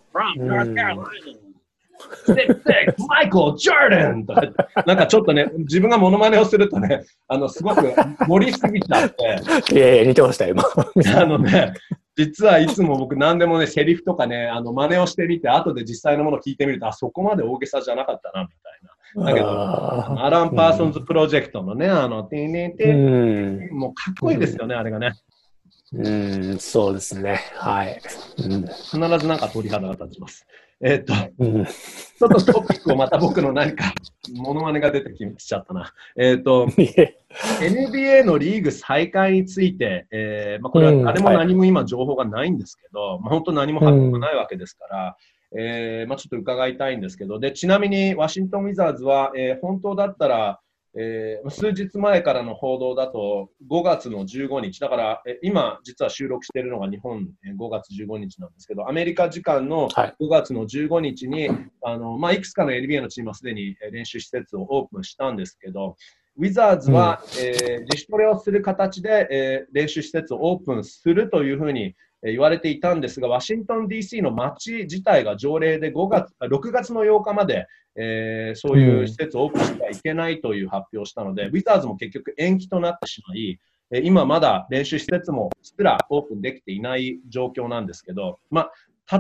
[3.08, 4.42] マイクル・ジョーダンとか、
[4.86, 7.94] なんかちょっとね、自分がモノマネをするとね、あの、すごく
[8.28, 9.76] 盛りすぎちゃって。
[9.76, 11.22] いやいや、似てましたよ、今。
[11.22, 11.74] あのね、
[12.16, 19.26] 実はいつも僕何でもね、セリフとかね、あの、真似をしてみて、後で実際のものを聞いてみると、あ、そこまで大げさじゃなかったな、みたいな。
[19.26, 25.14] だけど、アラン・パーソンズプロジェクトのね、あの、ティーンティーもうかっこいいですよね、あれがね。
[25.96, 27.40] うん、そうですね。
[27.56, 28.02] はい。
[28.40, 30.46] うん、必ずなんか鳥肌が立ちます。
[30.82, 33.94] えー、っと、うん、ちょっとトピックをまた僕の何か、
[34.36, 35.94] モノマネが出てきちゃったな。
[36.18, 45.18] えー、っと、NBA のリーグ再開について、えーまあ、これは誰も何も今情報がないんですけど、うんはい、まあ、本当何も発表がないわけですから、
[45.52, 50.60] うん、えー、まあ、ちょっと伺いたいんですけど、でちなみにワシントン・ウィザーズは、えー、本当だったら、
[50.96, 65.96] えー、数日前からの報道だと5月の15日、だから、え今、実は収録しているのが日本、え5月15日なんですけど、アメリカ時間の5月の15日に、はいあのまあ、いくつかの NBA のチームはすでに練習施設をオープンしたんですけど、
[66.38, 83.60] ウィザーズは、うん、えー、自主トレをする形で、えー、練習施設をオープンするというふうに、言われていたんですが、ワシントン DC の街自体が条例で5月6月の8日まで、えー、そういう施設をオープンしてはいけないという発表をしたので、ウィザーズも結局延期となってしまい、
[84.04, 88.70] 今まだ練習施設もすらオープンできていない状況なんですけど、ま、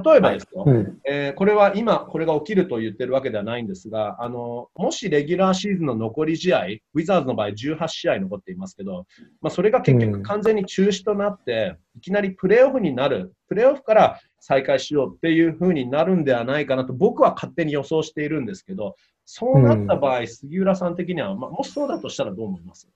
[0.03, 0.75] 例えばですよ、はい。
[0.75, 9.05] うん、えー、これは今、これが起きると言ってるわけではないんですが、あのもしレギュラーシーズンの残り試合、ウィザーズの場合18試合残っていますけど、
[9.41, 22.89] まあ、それが結局完全に中止となって、うん、いきなりプレーオフになる、プレーオフから再開しようっていうふうになるんではないかなと僕は勝手に予想しているんですけど、そうなった場合、うん、杉浦さん的には、まあ、もしそうだとしたらどう思います？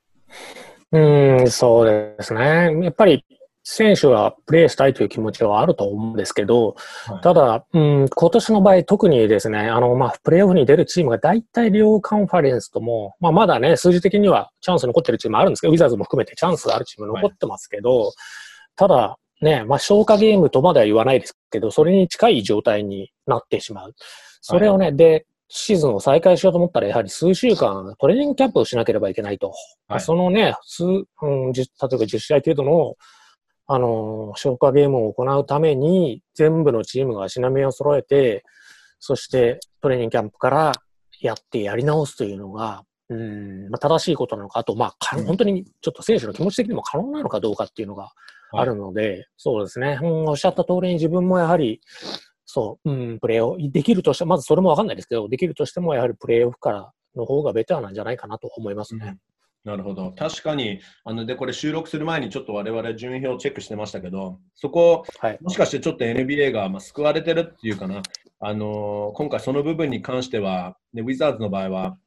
[0.91, 2.77] うん、そうですね。
[2.81, 3.23] やっぱり
[3.69, 18.11] 選手はプレーしたいという気持ちはあると思うんですけど、はい、ただ、うん、今年の場合特にですね、あの、まあ、プレーオフに出るチームが大体両カンファレンスとも、まあ、まだね、数字的にはチャンス残ってるチームあるんですけど、ウィザーズも含めてチャンスあるチーム残ってますけど、はい、
[18.77, 23.95] ただ、ね、まあ、消化ゲームとまでは言わないですけど、それに近い状態になってしまう。
[24.39, 29.51] それをね、はい、で、シーズンを再開しようと思ったら、やはり数週間トレーニングキャンプをしなければいけないと。
[29.89, 32.95] はい、そのね、数、うん、例えば10試合程度の
[33.67, 38.43] あの、消化ゲームを行うために、全部のチームが足並みを揃えて、
[38.99, 40.71] そしてトレーニングキャンプから
[41.19, 48.11] やってやり直すというのが、うん、まあ、正しいことなのか、あと、まあ、本当にちょっと選手の気持ち的にも可能なのかどうかっていうのが
[48.51, 51.81] あるので、そうですね、うん、おっしゃった通りに自分もやはり、
[52.45, 59.17] そう、うん、プレーオフ、できるとして、まずそれもわかんないですけど、できるとしてもやはりプレーオフからの方がベターなんじゃないかなと思いますね。
[59.67, 60.13] なるほど。
[60.13, 68.01] 確かに、あのでこれ収録する前にちょっと我々順位表をチェックしてましたけど、そこ、はい、もしかしてちょっと NBA が、まあ、救われてるっていうかな、
[68.39, 71.97] あのー、今回その部分に関しては、ね、ウィザーズの場合は、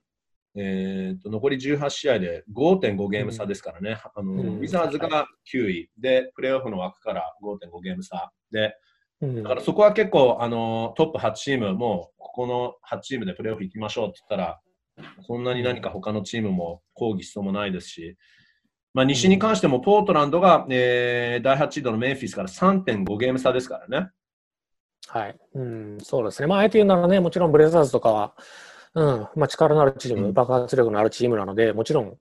[0.57, 5.90] えーと、残り18試合で5.5ゲーム差ですからね、うん、あの、うん、ウィザーズが9位。
[5.99, 8.33] で、プレーオフの枠から5.5ゲーム差。
[8.51, 8.75] で、
[9.20, 14.61] だからそこは結構あのトップ8チーム、もうここの8チームでプレーオフ行きましょうって言ったら、
[15.22, 18.16] そんなに何か他のチームも抗議しそうもないですし、
[18.92, 24.10] まあ、西に関してもポートランドが、えー、第8シードのメンフィスから3.5ゲーム差ですからね。
[25.06, 26.48] はい、うん、そうですね。
[26.48, 28.34] まあ、あえて言うならね、もちろんブレザーズとかは、
[28.94, 29.28] うん。
[29.36, 32.16] まあ、力のあるチーム、爆発力のあるチームなので、もちろん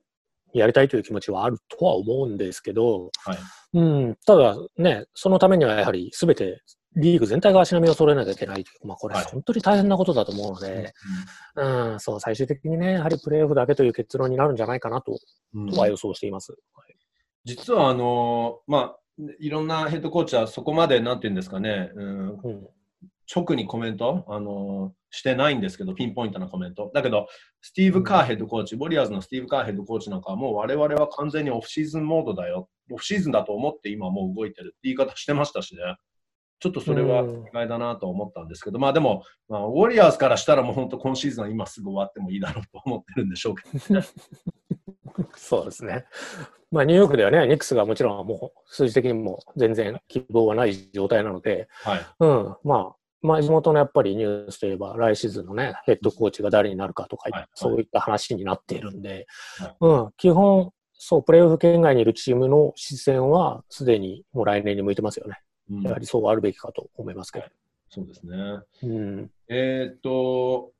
[0.52, 3.38] やりたいという気持ちはあるとは思うんですけど、はい。
[3.74, 6.62] うん、ただね、そのためにはやはりすべて
[6.96, 8.64] リーグ全体が足並みを揃えなきゃいけない。
[8.64, 10.92] という、まあ、これ、本当に大変なことだと思うので、
[11.54, 15.16] はい、うん、そう、最終的にね、やはりプレーオフだけという結論になるんじゃないかなと,、
[15.72, 16.52] とは予想しています。
[16.74, 16.96] はい、
[17.44, 18.96] 実は、あのまあ、
[19.38, 22.68] いろんなヘッドコーチはそこまで、なんていうんですかね、うん、うん、
[23.34, 26.90] 直にコメント、あのしてないんですけど、ピンポイントなコメント。
[26.94, 27.26] だけど、
[27.60, 32.68] スティーブ・カーヘッドコーチ、ウォリアーズのスティーブ・カーヘッドコーチなんかは、もう我々は完全にオフシーズンモードだよ。
[32.92, 35.82] オフシーズンだと思って今もう動いてるって言い方してましたしね。
[36.60, 44.06] ちょっとそれは意外だなと思ったんですけど、まあでも、まあ、ウォリアーズからしたらもう本当今シーズンは今すぐ終わってもいいだろうと思ってるんでしょうけど、ね、
[45.36, 46.04] そうですね。
[46.70, 59.26] まあニューヨークではね、ニックスがもちろんもう数字的にも全然希望はない状態なので、はい、うん、まあ、まあ地元のやっぱりニュースといえば来シーズンのね、ヘッドコーチが誰になるかとか、はい、そういった話になっているんで、
[59.58, 65.38] はい、うん、基本、そう、プレーオフ圏外にいるチームの視線はすでにもう来年に向いてますよね。
[65.82, 67.46] やはりそうあるべきかと思いますけど。
[67.88, 68.36] そうですね。
[68.82, 70.72] うん、えー、っと、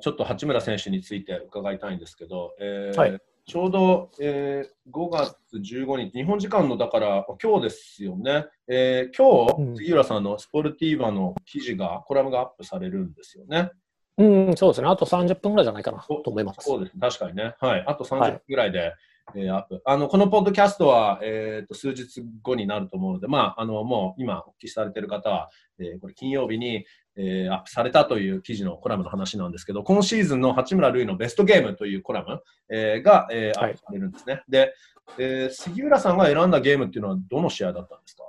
[0.00, 13.70] ちょっと八村選手について伺いたいんですけど、えー、はい、ちょうど、えー、5月15日、日本時間のだから今日ですよね、えー、今日、杉浦さんのスポルティーバの記事が、コラムがアップされるんですよね。
[14.16, 14.88] うん、そうですね。
[14.88, 16.58] あと30分ぐらいじゃないかなと思います。
[16.60, 17.54] そうです、確かにね。
[17.58, 17.84] はい。
[17.86, 18.94] あと30分ぐらいで、はい
[19.34, 19.82] えー、アップ。
[19.84, 26.84] あの、このポッドキャストは、えっ、ー、と、数日後になると思うので、まあ、あの、もう今お聞きされている方は、えー、これ金曜日に、
[27.16, 34.34] えー、アップされたという記事のコラムの話なんですけど、今シーズンの八村塁のベストゲームというコラム、えー、が、えー、アップされるんですね。
[34.34, 34.74] はい、で、
[35.18, 38.24] えー、杉浦さんが選んだゲームっていうのはどの試合だったんですか？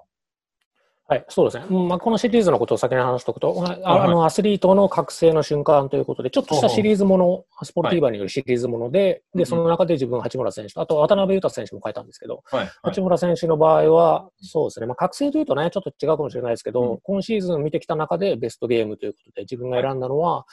[1.07, 1.65] はい、そうですね。
[1.87, 14.87] まあ、このシリーズのことを先に話しておくと、ああの、アスリートの覚醒の瞬間ということで、ちょっとしたシリーズもの、スポルティーバによるシリーズもので、で、その中で自分、八村選手と、あと渡辺裕太選手も書いたんですけど、はい、八村選手の場合は、そうですね。
[14.87, 20.45] まあ、覚醒というとね、ちょっと違うかもしれないですけど、うん、今シーズン見てきた中でベストゲームということで、自分が選んだのは、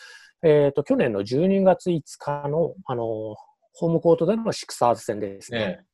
[0.44, 3.04] えっ、と、去年の12月5日の、あの、
[3.72, 5.84] ホームコートでのシクサーズ戦ですね。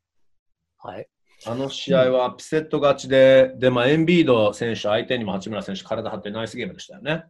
[0.78, 1.06] はい。
[1.46, 7.24] あの試合はアップセット勝ちで、で、まあ、エンビード選手、相手にも八村選手、体張ってナイスゲームでしたよね。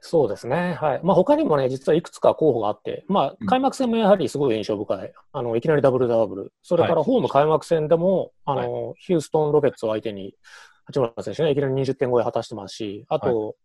[0.00, 0.74] そうですね。
[0.74, 1.00] はい。
[1.04, 5.12] まあ、他にもね、実はいくつか候補があって、まあ、開幕戦もやはりすごい印象深い。
[5.32, 6.52] あの、いきなりダブルダブル。
[6.62, 10.34] それからホーム開幕戦でも、はい、あの、ヒューストン・ロケッツを相手に、
[10.86, 13.56] 八村選手がいきなり20点超え果たしてますし、あと、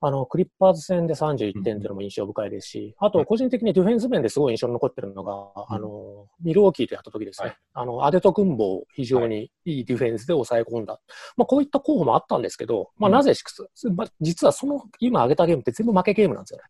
[0.00, 5.32] あの、クリッパーズ戦で31点っていうのも印象深いですし、あと、個人的にディフェンス面ですごい印象に残ってるのが、
[5.68, 7.56] あの、ミルウォーキーとやった時ですね。
[7.72, 11.00] あの、アデト君房非常にいいディフェンスで抑え込んだ。
[11.36, 16.64] まあ、こういった候補もあったんですけど、まあ、なぜシクス、まあ、実はその、今挙げたゲームって全部負けゲームなんですよね。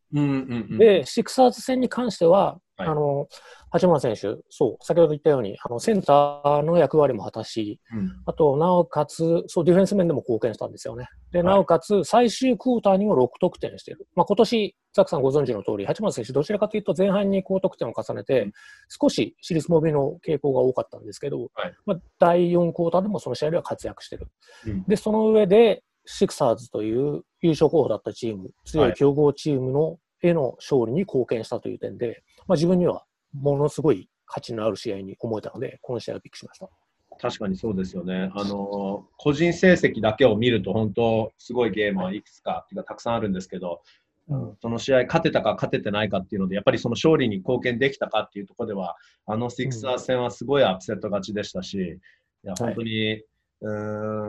[0.79, 3.29] で、シクサーズ戦に関しては、はい、あの、
[3.71, 11.09] 八村選手、そう、先ほど言ったように、あの、センターの役割も果たし、うん、あと、なおかつ、そう、ディフェンス面でも貢献したんですよね。
[11.33, 14.07] で、なおかつ、最終クォーターにも6得点している。
[14.15, 18.53] まあ、今年、ザックさんご存知の通り、八村選手、どちらかというと前半に高得点を重ねて、うん、
[18.89, 24.29] 少しシリーズモビの傾向が多かったんですけど、はい、まあ、第4クォーターでもその試合では活躍している。
[24.67, 36.69] うん、で、その上で、シクサーズという優勝候補だったチーム、強い強豪チームのへの勝利に貢献したという点で、まあ、自分にはものすごい価値のある試合に思えたので、この試合はびっくりしました。
[37.19, 38.31] 確かにそうですよね。
[38.35, 43.83] あの個人成績だけを見ると本当すごいゲームはいくつか、っていうかたくさんあるんですけど、
[44.29, 53.25] うん、その試合勝てたか勝ててないかっていうのでやっぱりその勝利に貢献できたかっていうところではあのシクサー戦はすごいアップセット勝ちでしたし、いや本当に、はい、
[53.61, 53.71] う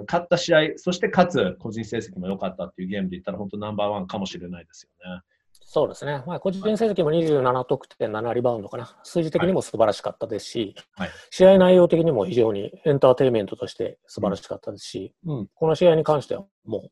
[0.01, 5.21] ん勝った試合そしてかつ個人成績も良かったっていうゲームで言ったら本当ナンバーワンかもしれないですよね。
[5.69, 16.91] そうですね、まあ、個人成績も27得点、7リバウンドかな、数字的にも素晴らしかったですし、はい、試合内容的にも非常にエンターテインメントとして素晴らしかったですし、うん、この試合に関してはもう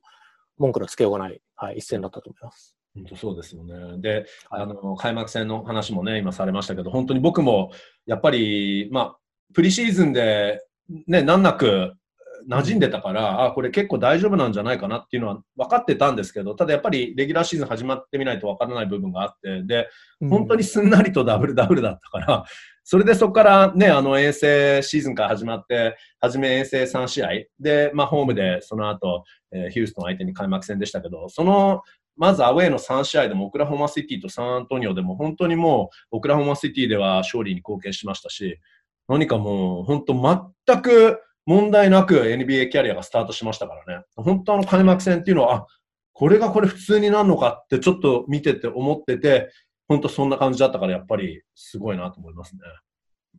[0.57, 2.75] 文句のつけようがない、はい、一戦だったと思います。
[2.95, 3.97] 本当そうですよね。
[3.99, 7.71] で、あの開幕戦の話もね、今されましたけど、本当に僕も
[8.05, 9.17] やっぱり、まあ、
[9.53, 10.61] プリシーズンで、
[11.07, 11.93] ね、難なく
[12.49, 19.89] 馴染んでたから、あ、これ結構大丈夫なんじゃないかなっていうのは分かってたんですけど、ただやっぱりレギュラーシーズン始まってみないと分からない部分があって、で、
[20.29, 22.45] 本当にすんなりとダブルダブルだったから、
[22.83, 31.81] それでそこからね、あの遠征シーズンから始まって、初め遠征3試合で、まあホームでその後、えー、ヒューストン相手に開幕戦でしたけど、その
[32.17, 38.59] まずアウェーの3試合でも、オクラホマシティとサンアントニオでも、本当にもう、オクラホマシティでは勝利に貢献しましたし、
[39.07, 44.05] 何かもう、本当全く問題なく NBA キャリアがスタートしましたからね。
[44.15, 45.65] 本当あの開幕戦っていうのは、あ、
[46.13, 49.51] これがこれ普通になるのかってちょっと見てて思ってて、
[49.87, 52.61] 本当そんな感じだったから、やっぱりすごいなと思いますね。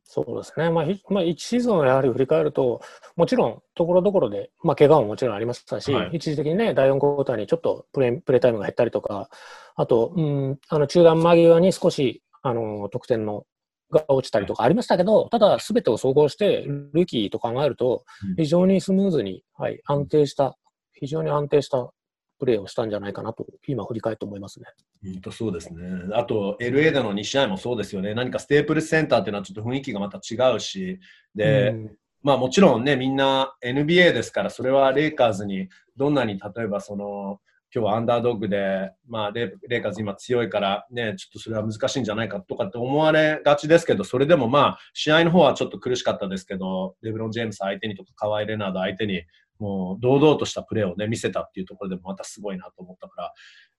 [0.04, 2.80] そうですね、まあ、まあ、1シーズンをやはり振り返ると、
[3.16, 9.28] もちろん、ところどころで、まあ、怪我ももちろんありましたし、はい、一時的にね、第4クォーターにちょっとプレプレータイムが減ったりとか、
[9.74, 13.46] あと、うん、あの中断間際に少しあの得点の
[13.90, 18.04] が落ちたりとかありましたけど、ただ、すべてを総合して、ルーキーと考えると、
[18.36, 20.56] 非常にスムーズに、はい、安定した、
[20.92, 21.90] 非常に安定した
[22.38, 24.66] プレーをしたんじゃないかなと、今振り返って思いますね。
[25.04, 25.80] 本当そうですね。
[26.12, 28.14] あと、LA での2試合もそうですよね。
[28.14, 30.98] 何かステープルセンターっていうのはちょっと雰囲気がまた違うし、
[31.34, 37.40] で、うん、まあもちろんね、みんな NBA ですから、それはレイカーズにどんなに例えばその、
[37.76, 49.24] 今日はアンダードッグで、まあレ、レイカーズ今強いから、ね、ちょっとそれは難しいんじゃないかとかって思われがちですけど、それでもまあ、試合の方はちょっと苦しかったですけど、レブロン・ジェームス相手にとか、カワイ・レナード相手に、
[49.58, 53.32] もう堂々としたプレーをね、見せたっていうところでもまたすごいなと思ったから、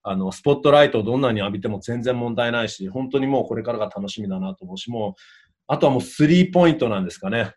[0.04, 5.22] あの、スポットライトをどんなに浴びても全然問題ないし、本当にもうこれからが楽しみだなと思うし、もう、
[5.66, 7.56] あとはもうスリーポイントなんですかね。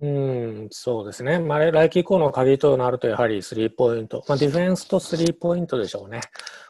[0.00, 1.38] うん、そうですね。
[1.38, 4.24] まあ、来季以降の鍵となると、やはりスリーポイント。
[4.28, 6.20] まあ、ディフェンスとスリーポイントでしょうね。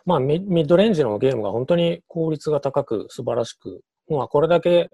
[0.05, 4.91] まあミ、ミッドレンジのゲームが本当に効率が高く、素晴らしく、まあ、これだけ、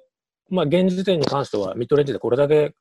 [0.50, 2.74] まあ、現時点に関しては、ミッドレンジでこれだけ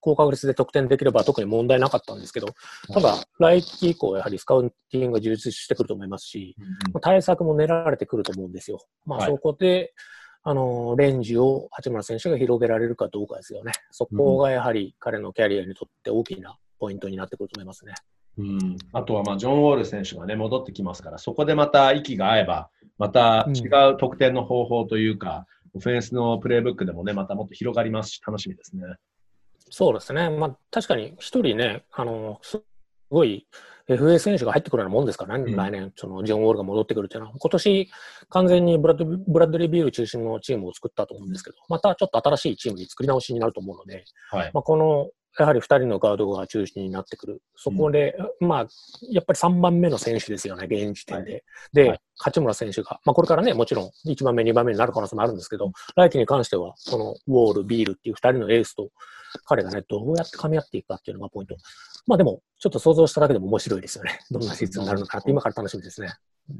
[0.00, 2.48] 高確率で得点できれば特に問題なかったんですけど、
[2.92, 6.56] ただ、来季以降、やはりスカウティングが充実してくると思いますし、
[6.94, 8.78] うん、対策も練られてくると思うんですよ。
[9.06, 9.90] まあ、そこで、はい、
[10.48, 13.72] あの、レンジを八村選手が広げられるかどうかですよね。
[13.90, 17.92] そこがやはり彼のキャリアにとって大きなポイントになってくると思いますね。
[18.38, 28.84] うん、あとはまあジョン・ウォール選手が、ね、戻ってきますから、そこでまた息が合えば、また違う得点の方法というか、うん、オフェンスのプレーブックでもね、またもっと広がりますし、楽しみですね。
[29.68, 30.30] そうですね。
[30.30, 32.62] まあ、確かに一人ね、あの、す
[33.10, 33.46] ごい
[33.88, 37.90] FA 選手が入ってくるようなもんですからね、うん、来年、そのジョン・ウォールが戻ってくるっていうのは、今年
[38.28, 47.42] 完全にブラッドブラッドリー・ビール中心のチームを作ったと思うんですけど、またちょっと新しいチームに作り直しになると思うので、はい、まあ、このやはり2人のガードが中心になってくる。
[47.54, 48.66] そこで、うん、まあ、
[49.10, 51.32] やっぱり3番目の選手ですよね、現時点で。
[51.32, 58.90] はい、で、はい、勝村選手が、まあ、これからね、もちろん1番目、2番目になる可能性もあるんですけど、来季に関しては、このウォール、ビールっていう2人のエースと、
[59.44, 61.56] 彼がね、どうやって噛み合っていくかっていうのがポイント。
[62.06, 64.20] まあでも、ちょっと想像しただけでも面白いですよね。
[64.30, 66.12] どんなシーズンになるのかって、今から楽しみですね。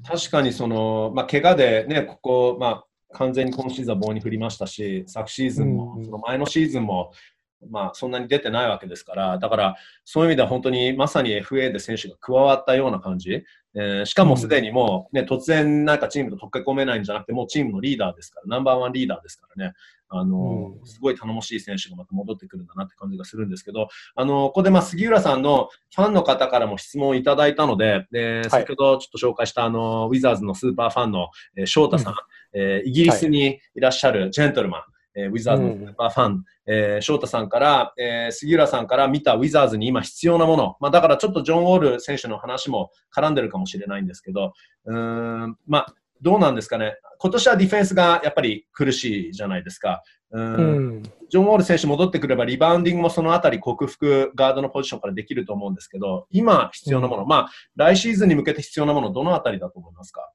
[0.07, 7.13] 確かにその、まあ、怪我でね、ここ、まあ、完全に今シーズンは棒に振りましたし、昨シーズンも、その前のシーズンも、
[7.71, 19.75] まあ、そんなに出てないわけですから、だからそういう意味では本当にまさに FA で選手が加わったような感じ、えー、しかもすでにもう、ね、突然なんかチームと溶け込めないんじゃなくて、もうチームのリーダーですから、ナンバーワンリーダーですからね、
[20.09, 34.83] あの、うん、すごい頼もしい選手がまた戻ってくるんだなって感じがするんですけど、あの、ここでまあ杉浦さんのファンの方からも質問をいただいたので、で先ほどちょっと紹介したあの、ウィザーズのスーパーファンの、えー、翔太さん、うん、えー、イギリスにいらっしゃるジェントルマン、
[35.15, 44.53] えー、ウィザーズのスーパーファン、うん、えー、翔太さんから、えー、杉浦さんから見たウィザーズに今必要なもの、まあ、だからちょっとジョン・ウォール選手の話も絡んでるかもしれないんですけど、
[44.85, 50.03] うんまあ、どうなんですかね、今年はディフェンスがやっぱり苦しいじゃないですか。
[50.31, 50.61] うん、う
[50.99, 60.31] ん、ジョン・ウォール選手戻ってくれば、リバウンディングもそのあたり克服、ガードのポジションからできると思うんですけど、今必要なもの、うん、まあ、来シーズンに向けて必要なもの、どのあたりだと思いますか？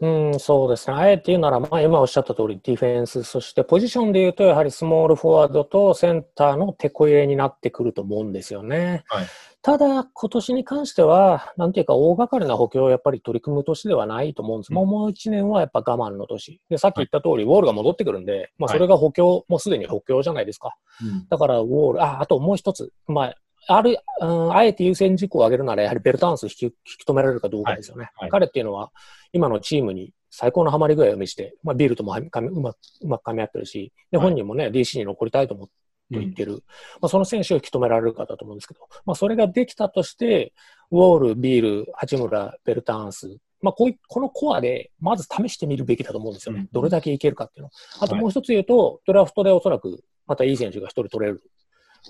[0.00, 0.96] うん、そうですね。
[0.96, 9.04] あえて言うなら、まあ、今おっしゃった通り、ディフェンス、そしてポジションで言うと、やはりスモールフォワードとセンターの手こ入れになってくると思うんですよね。
[9.08, 9.26] はい、
[9.62, 14.70] ただ、今年に関しては、なんていうか、大掛かりな補強をやっぱり取り組む年ではないと思うんです。
[14.70, 16.60] うん、もう一年はやっぱ我慢の年。
[16.68, 20.76] で、さっき言った通り、はい、ウォールが戻ってくるんで、まあ、それが補強、はい、もうすでに補強じゃないですか。
[21.02, 23.34] うん、だから、ウォール、あ、あともう一つ、まあ、
[23.68, 28.10] ある、うん、あえて優先事項を挙げるなら、やはりベルタンス引き引き止められるかどうかですよね。
[28.30, 28.90] 彼っていうのは、
[29.32, 35.72] 今のチームに最高のハマり具合を見せて、まあ、ビールともはかみうまくうまく噛み合ってるし、で、はい本人もね、DC に残りたいと思って
[36.10, 36.64] 言ってる、
[37.00, 40.52] まあ、その選手を引き止められるかだと思うんですけど、まあ、それができたとして、
[40.90, 46.60] ウォール、ビール、八村、ベルターンス、まあ、こういこのコアで、まず試してみるべきだと思うんですよね。
[46.60, 47.70] うんどれだけいけるかっていうの。
[48.00, 51.42] あともう一つ言うと、ドラフトでおそらく、またいい選手が一人取れる。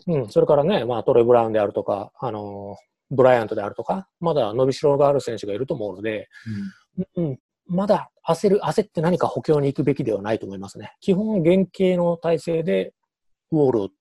[0.06, 6.28] うん、それからね、まあ、トレイ・ブラウンであるとか、あのーブライアントであるとか、まだ伸びしろがある選手がいると思うので、
[7.16, 10.92] うん、まだ焦る、焦って何か補強に行くべきではないと思いますね。
[11.00, 12.92] 基本、原型の体制で、
[13.52, 13.94] ウォールをと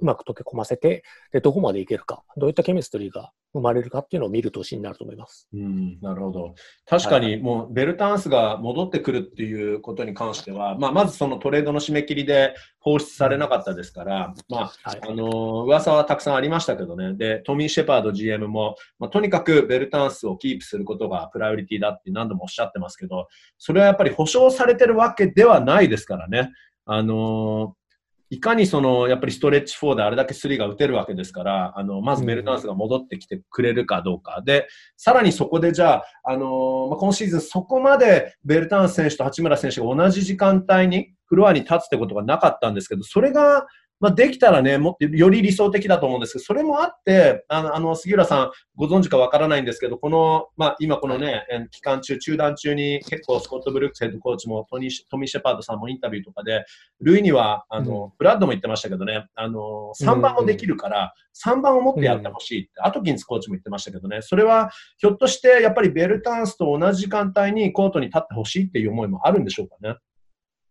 [0.00, 1.02] うまく溶け込ませて、
[1.32, 5.48] で、どこまでいけるか、どういったケミストリーが生まれるかっていうのを見る年になると思います。
[5.52, 6.54] うん、なるほど。
[6.84, 15.00] 確かに、もうベルタンスが戻ってくるっていうことに関しては、まあ、まずそのトレードの締め切りで放出されなかったですから、まあ、はい。
[15.02, 23.26] あのー噂はたくさんありましたけどね、でトミー・シェパード GM も、まあ、とにかくベルタンスをキープすることがプライオリティだって何度もおっしゃってますけど、
[23.58, 26.52] それはやっぱり保証されてるわけではないですからね。
[26.84, 27.85] あのー
[28.28, 34.66] いかにそのやっぱりストレッチ4であれだけ3が打てるわけですから、あのまずベルタンスが戻ってきてくれるかどうか、で
[34.96, 43.66] さらにそこでじゃあ、あのーまあ、今シーズンそこまでベルタンス選手と八村選手が同じ時間帯にフロアに立つってことがなかったんですけど、それが
[43.98, 56.64] まあ、できたらね、もっとより理想的だと思うんですけど、それもあって、あの、あの杉浦さんご存知かわからないんですけど、この、まあ、今このね、えー期間中、中断中に結構スコット・ブルックスヘッドコーチもトニートミー・シェパードさんもインタビューとかで、
[57.00, 69.96] ルイには、あの、ブラッドも言ってましたけどね、あの、3番もできるから、3番を持ってやってほしいって、アトキンスコーチも言ってましたけどね、それはひょっとしてやっぱりベルタンスと同じ時間帯にコートに立ってほしいっていう思いもあるんでしょうかね？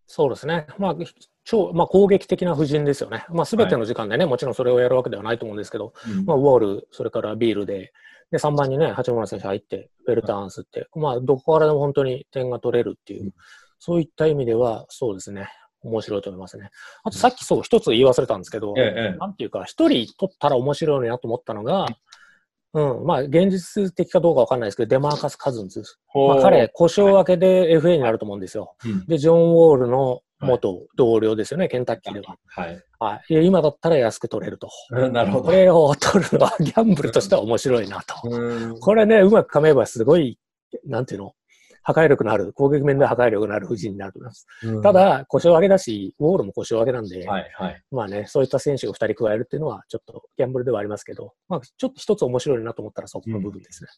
[0.07, 0.67] そうですね。
[0.77, 0.95] まあ、
[1.45, 3.25] 超、まあ、攻撃的な布陣ですよね。
[3.29, 7.93] まあ、すべての時間でね、もちろんそれをやるわけではないと思うんですけど、うんまあ、ウォール、それからビールで、
[8.31, 13.31] で、3番にね、八村選手入って、ベルターンスって、まあ、どこからでも本当に点が取れるっていう、うん
[13.79, 15.47] そういった意味では、そうですね。
[15.83, 16.71] 面白いと思いますね。
[17.03, 21.85] あと、さっきそう、一つ言い忘れたんですけど、ええええなんていうか、一人取ったら面白いなと思ったのが、
[22.73, 25.83] うん、まあ、現実的かどうかわかんないですけど、デマーカス・カズンズ。
[26.15, 28.75] まあ、彼、故障明けで FA になると思うんですよ。
[28.83, 32.37] うんで、ジョン・ウォールの元同僚ですよね、ケンタッキーでは。
[32.47, 32.83] はい。
[32.99, 33.45] はい。
[33.45, 34.69] 今だったら安く取れると。
[35.11, 35.51] なるほどこ。
[35.51, 38.15] れを取るのはギャンブルとしては面白いなと。
[38.29, 40.37] うんこれね、うまく噛めばすごい、
[40.85, 41.33] なんていうの、
[41.85, 44.47] 破壊力のある、攻撃面で破壊力のある布陣になると思います。
[44.81, 47.83] た、だ、故障上げだし、ウォールも故障上げなんで、はいはい。
[47.91, 53.89] まあね、そういった選手を2人加えるっていうのは、ちょっとギャンブルではありますけど、まあ、ちょっと一つ面白いなと思ったらそこの部分ですね。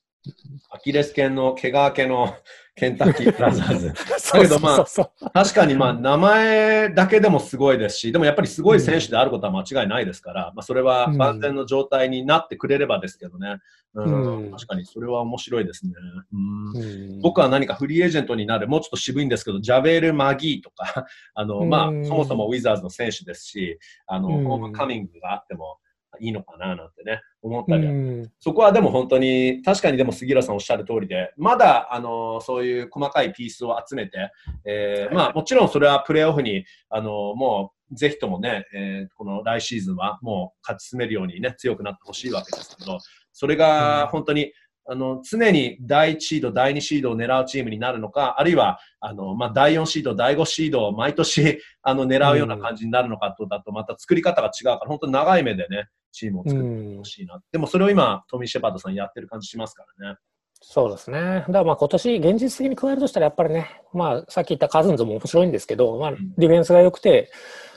[0.71, 2.35] アキレス腱の怪我明けの
[2.75, 3.93] ケンタッキー ブラザーズ。
[4.19, 4.85] そうけどまあ
[5.33, 13.59] 確かにまあ名前だけでもすごいですし、でもやっぱりすごい選手であることは間違いないですから、まあ、それは万全の状態になってくれればですけどね。
[13.93, 15.93] うんうん確かにそれは面白いですね。
[16.33, 22.05] うんうん僕は何かフリーエージェントになる、もうちょっと渋いんですけど、ジャベール・マギーとか、 あの、まあう、ん。
[22.05, 24.43] そもそもウィザーズの選手ですし、あの、うん。
[24.43, 25.77] ホームカミングがあっても
[26.19, 34.31] いいのかななんてね、思ったうりそこはでも本当に、確かにでも杉浦さんおっしゃる通りで、まだ、あの、そういう細かいピースを集めて、
[34.65, 42.97] えーまあ、もちろんそれはプレーオフに、あの、もう、ぜひともね、えーこの来シーズンはもう勝ち進めるようにね、強くなってほしいわけですけど、
[43.31, 44.51] それが本当に、
[44.89, 57.39] あの、常に第1シード、第2シードを狙うチームになるのか、あるいは、あの、まあ、第4シード、第5シードを毎年、 あの、狙うような感じになるのかとだと、また作り方が違うから、本当に長い目でね、チームを作ってほしいな。
[57.51, 60.17] でもそれを今、トミー・シェパードさんやってる感じしますからね。
[60.61, 61.19] そうですね。
[61.19, 67.31] だからまあ今年、現実的に加えるとしたら、やっぱりね、まあさっき言ったカズンズも面白いんですけど、まあんディフェンスが良くて、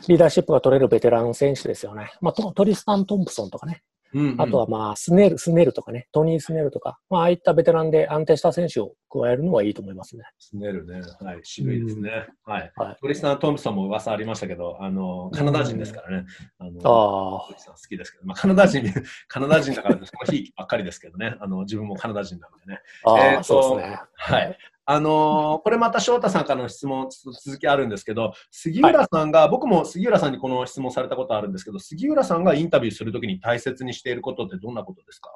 [0.08, 2.12] リーダーシップが取れるベテラン選手ですよね。
[2.20, 3.82] まあトトリスタン・トンプソンとかね、
[4.12, 10.24] うんうんあとはまあスネル、スネルとかね、トニー・スネルとか、まあああいったベテランで安定した選手を加えるのはいいと思いますね。
[10.38, 11.00] スネルね。
[11.20, 12.26] はい、渋いですね。
[12.44, 12.72] はい。
[12.76, 12.96] はい。
[13.00, 16.26] トリスタン・トンプソンも噂ありましたけど、あの、カナダ人ですからね。
[16.58, 18.82] あのあトリスタン好きですけど、まあ、カナダ人、
[19.28, 21.36] カナダ人だから、その日ばっかりですけどね。
[21.40, 22.80] あの、自分もカナダ人なんでね。
[23.04, 24.00] あ、ああ、えーとそうですね。
[24.14, 24.58] はい。
[24.92, 35.30] あのーこれまた翔太さんからの質問、続きあるんですけど、杉浦さんが、僕も杉浦さんにこの質問されたことあるんですけど、杉浦さんがインタビューするときに大切にしていることってどんなことですか？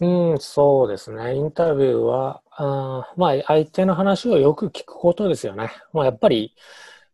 [0.00, 1.34] うん、そうですね。
[1.34, 5.70] インタビューは、あーまあ、相手の話をよく聞くことですよね。
[5.94, 6.54] まあ、やっぱり、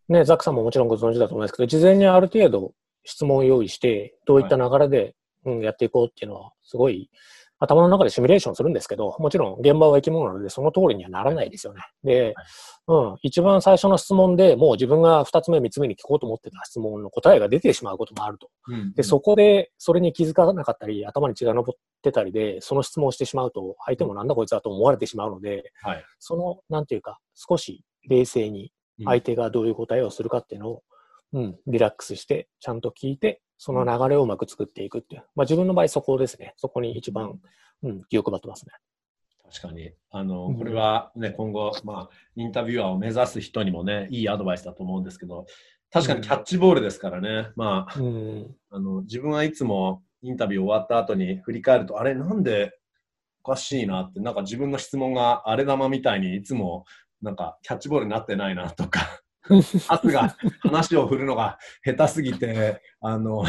[0.09, 2.73] ね、ザックさんももちろんご存知だと思いますけど、事前にある程度
[3.05, 7.11] 質問を用意して、どういった流れで、うん、やっていこうっていうのは、すごい
[7.59, 11.83] 頭の中でシミュレーションするんですけど、もちろん現場は生き物なので、その通りにはならないですよね。
[12.03, 12.35] で、
[12.89, 18.49] うん、一番最初の質問でもう自分が二つ目、三つ目に聞こうと思ってた質問の答えが出てしまうこともあると。
[18.69, 21.65] うん、で、そこでそれに気づかなかったり、頭に血が上っ
[22.03, 28.73] てたりで、その質問をしてしまうと、相手もなんだこいつだと思われてしまうので、はい、その、なんていうか、少し冷静に
[29.05, 30.83] 相手がどういう答えをするかっていうのを、
[31.35, 35.25] うん、リラックスして、ちゃんと聞いて、その流れをうまく作っていくっていう。
[35.35, 36.55] まあ自分の場合そこですね。
[36.57, 37.41] そこに一番、
[37.83, 38.73] うん、気を配ってますね。
[39.53, 39.93] 確かに。
[40.11, 45.47] あの、これはね、今後、まあ、インタビュアーを目指す人にもね、いいアドバイスだと思うんですけど、
[45.93, 47.51] 確かにキャッチボールですからね。
[47.57, 52.79] まあ、うん、あの自分はいつもインタビュー終わった後に振り返ると、あれ、なんで
[53.45, 56.85] おかしいなって、なんか自分の質問が荒れ玉みたいにいつも
[57.23, 59.21] なんかキャッチボールになってないなとか
[59.87, 63.45] パスが、話を振るのが下手すぎて、あの、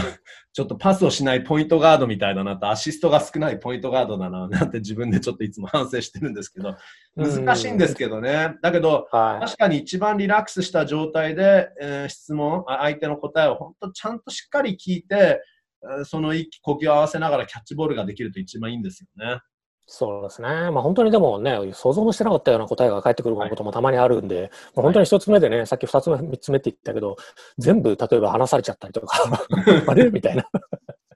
[0.53, 6.75] ちょっとパスをしないポイントガードみたいだなと、アシストが少ないポイントガードだな、なんて自分でちょっといつも反省してるんですけど、
[7.15, 8.55] 難しいんですけどね。
[8.61, 15.41] だけど、はい、確かに一番リラックスした状態で、えー、質問、相手の答えを本当ちゃんとしっかり聞いて、
[16.05, 19.39] その息、呼吸を合わせながらキャッチボールができると一番いいんですよね。
[19.87, 20.47] そうですね。
[20.71, 27.17] まあ本当にでもね、想像もしてなかったような答えが返ってくることもたまにあるんで、はい、まあ、本当に一つ目でね、さっき二つ目、三つ目って言ったけど、
[27.59, 29.17] 全部例えば話されちゃったりとか、
[29.87, 30.09] あれ？
[30.09, 30.49] みたいな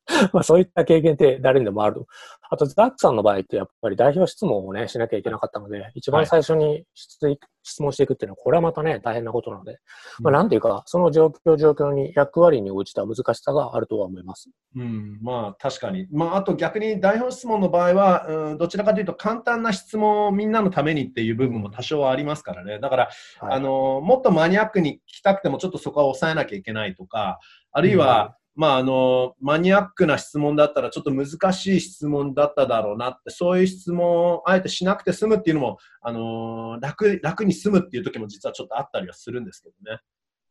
[0.34, 2.06] まあそういった経験って誰にでもある。
[2.52, 9.78] あと、ザックさんの場合ってやっぱり代表質問をね、しなきゃいけなかったので、一番最初に質,、はい、質問していくっていうのは、これはまたね、大変なことなので、
[10.20, 14.50] まあなんていうか、その状況状況に役割に応じた難しさがあるとは思います。
[14.76, 16.08] うん、まあ確かに。
[16.12, 22.80] まああと逆に代表質問の場合は、うん、どちらかというと簡単な質問をみんなのためにっていう部分も多少はありますからね。
[22.80, 23.10] だから、
[23.42, 27.40] はい、あの、もっとマニアックに聞きたくてもちょっとそこは抑えなきゃいけないとか、
[27.72, 40.02] あるいは、まあ、あの、マニアックな質問だったらちょっと難しい質問だっただろうなって、そういう質問をあえてしなくて済むっていうのも、あの、楽、楽に済むっていう時も実はちょっとあったりはするんですけどね。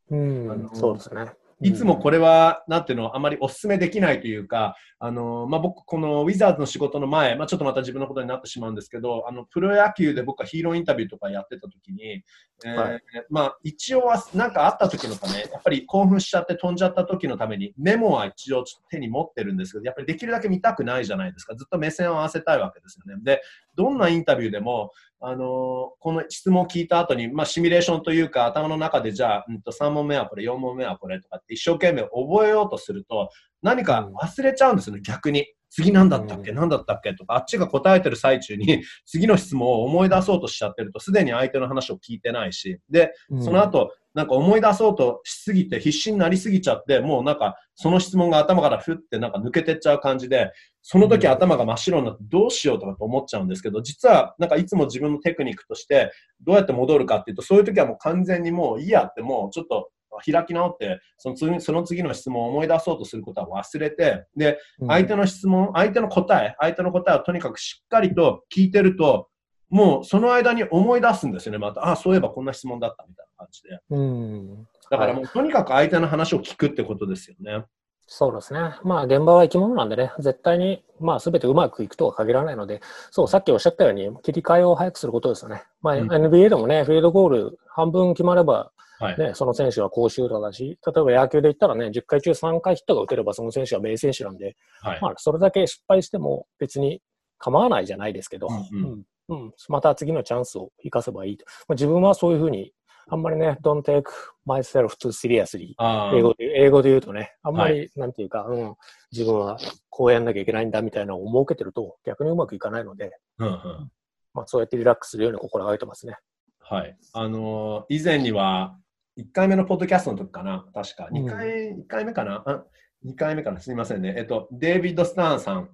[0.09, 1.31] うん、そうですね。
[1.61, 12.23] いつもこれは、なんていうの、あまりお勧めできないというか、あの、まあ、僕、このウィザーズの仕事の前、まあ、ちょっとまた自分のことになってしまうんですけど、あの、プロ野球で僕はヒーローインタビューとかやってた時に、
[12.65, 21.55] えーはい、まあ、一応は、なんかあった時のため、やっぱり興奮しちゃって飛んじゃった時のために、メモは一応手に持ってるんですけど、やっぱりできるだけ見たくないじゃないですか。
[21.55, 23.21] ずっと目線を合わせたいわけですよね。
[23.23, 23.41] で、
[23.79, 33.29] どんなインタビューでも、あのこの質問を聞いた後に、まあ、シミュレーションというか、頭の中でじゃあ、うん、と3問目はこれ、4問目はこれとかって一生懸命覚えようとすると、
[33.61, 35.47] 何か忘れちゃうんですよね、逆に。
[35.69, 50.51] 次何だったっけ、何だったっけとか、あっちが答えてる最中に、 次の質問を思い出そうとしちゃってると、すでに相手の話を聞いてないし、で、その後、なんか思い出そうとしすぎて、必死になりすぎちゃって、もうなんか、その質問が頭からふってなんか抜けてっちゃう感じで、
[50.81, 56.11] その時頭が真っ白になってどうしようとかと思っちゃうんですけど、実はなんかいつも自分のテクニックとして、
[56.41, 59.91] どうやって戻るかっていうと、そういう時はもう完全にもういいやってもうちょっと
[60.25, 69.27] 開き直って、その次その次の質問を思い出そうとすることは忘れて、で、相手の質問、相手の答え、相手の答えをとにかくしっかりと聞いてると、
[69.69, 71.87] もうその間に思い出すんですよね、また。
[71.89, 73.79] あ、そういえばこんな質問だったみたいな感じで。
[73.91, 77.65] うん、だからもう、とにかく相手の話を聞くってことですよね。
[78.11, 78.59] そうですね。
[78.83, 82.81] まあ現場は生き物なんでね、絶対にまあ全てうまくいくとは限らないので、
[83.11, 85.63] そう、さっきおっしゃったように切り替えを早くすることですよね。
[85.81, 97.01] まあ、うん、NBA でもね、フィールドゴール半分決まればはい、ね、その選手は高シューターだし、例えば野球で言ったらね、10回中3回ヒットが打てればその選手は名選手なんで、はい、まあ、それだけ失敗しても別に
[97.37, 99.03] 構わないじゃないですけど、うん。
[99.29, 101.45] うん、また次のチャンスを生かせばいいと。
[101.67, 102.73] まあ、自分はそういうふうに、
[103.11, 104.03] あんまりね、don't take
[104.45, 105.73] myself too seriously
[106.15, 106.45] 英語で。
[106.55, 108.75] 英語で言うとね、あんまり、なんていうか、うん、
[109.11, 109.57] 自分は
[109.89, 113.91] こうやんなきゃいけないんだみたいなのを設けてると逆にうまくいかないので、うんうん、
[114.33, 116.15] まあ、そうやってリラックスするように心がけてますね。
[116.59, 116.95] はい。
[117.13, 118.77] あのー、以前には、
[119.17, 121.09] 1回目のポッドキャストの時かな、確か。
[121.11, 122.43] 2回、うん、1回目かな？
[122.45, 122.63] あ
[123.05, 123.59] ?2 回目かな？
[123.59, 124.13] すみませんね。
[124.17, 125.69] えっと、デイビッド・スターンさん、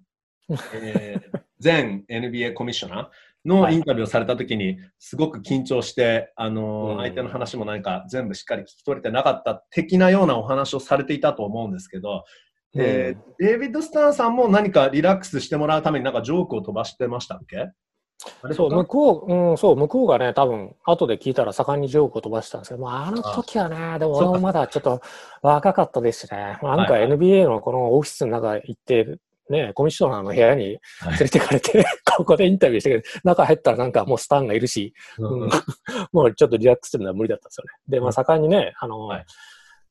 [0.74, 3.08] えー、前 NBA コミッショナー
[3.46, 12.26] のインタビューをされた時に、すごく緊張して、あの、相手の話も何か全部しっかり聞き取れてなかった的なようなお話をされていたと思うんですけど、
[12.76, 17.72] えー、デイビッド・スターンさんも何かリラックスしてもらうためになんかジョークを飛ばしてましたっけ？
[18.54, 25.02] そう、向こう、うん、そう、向こうがね、多分、後で聞いたら盛んにジョークを飛ばしたんですけど、まあ、あの時はね、でも俺もまだちょっと
[25.42, 29.20] 若かったですしね、なんか NBA のこのオフィスの中行って、
[29.50, 30.80] ね、コミッショナーの部屋に連
[31.20, 31.86] れてかれて、はい、
[32.18, 35.50] ここでインタビューしてけど、中入ったらなんかもうスタンがいるし、うん、
[36.12, 37.70] もうちょっとリラックスするのは無理だったんですよね。
[37.88, 39.26] で、まあ、盛んにね、あの、はい。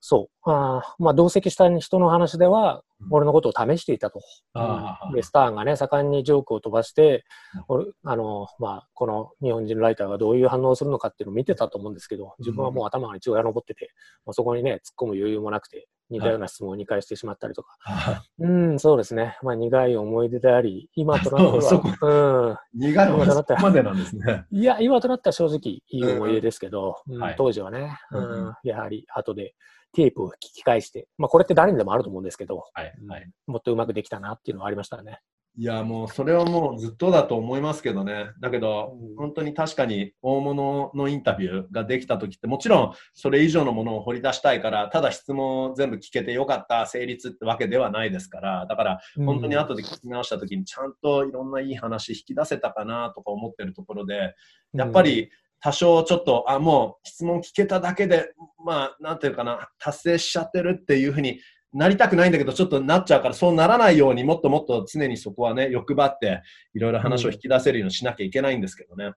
[0.07, 0.51] そう。
[0.51, 4.21] あーまあ、同席した人の話ではうん、俺のことを試していたと。
[4.53, 7.25] ああで、スターがね、盛んにジョークを飛ばして
[7.55, 13.93] うん、俺あの、まあ、この日本人ライターがどういう反応をするのかっていうのを見てたと思うんですけど、自分はもう頭が一応登ってて、
[14.27, 17.77] まあ、そこにね、突っ込む余裕もなくて、似たような質問を2回してしまったりとか。
[17.85, 19.37] あうん、そうですね。
[19.43, 24.47] まあ、苦い思い出であり、今となって そうは、苦いのがそこまでなんですね。
[24.53, 24.59] うん。
[24.59, 27.03] いや、今となっては正直いい思い出ですけど、
[27.37, 29.55] 当時はね、ううんん、やはり後で
[29.93, 32.93] テープを聞き返して、まあ、これって誰にでもあると思うんですけど、はい。
[33.09, 33.31] はい。
[33.47, 35.21] もっとうまくできたなっていうのはありましたね。
[35.57, 38.27] いや、もうそれはもうずっとだと思いますけどね。
[38.41, 39.17] だけど、うん。
[39.17, 54.35] 本当に確かに大物のインタビューができた時って、もちろんそれ以上のものを掘り出したいから、ただ質問を全部聞けてよかった、成立ってわけではないですから、だから本当に後で聞き直した時にちゃんといろんないい話引き出せたかなとか思ってるところで、
[54.73, 55.31] やっぱ、り
[55.61, 58.35] 多少ちょっと、あ、もう質問聞けただけで、
[58.65, 61.39] まあ、なんていうかな、達成しちゃってるっていうふうに
[61.75, 69.13] なりたくないんだけど、ちょっとなっちゃうから、そうならないようにもっともっと常にそこはね、欲張って、いろいろ話を引き出せるようにしなきゃいけないんですけどね。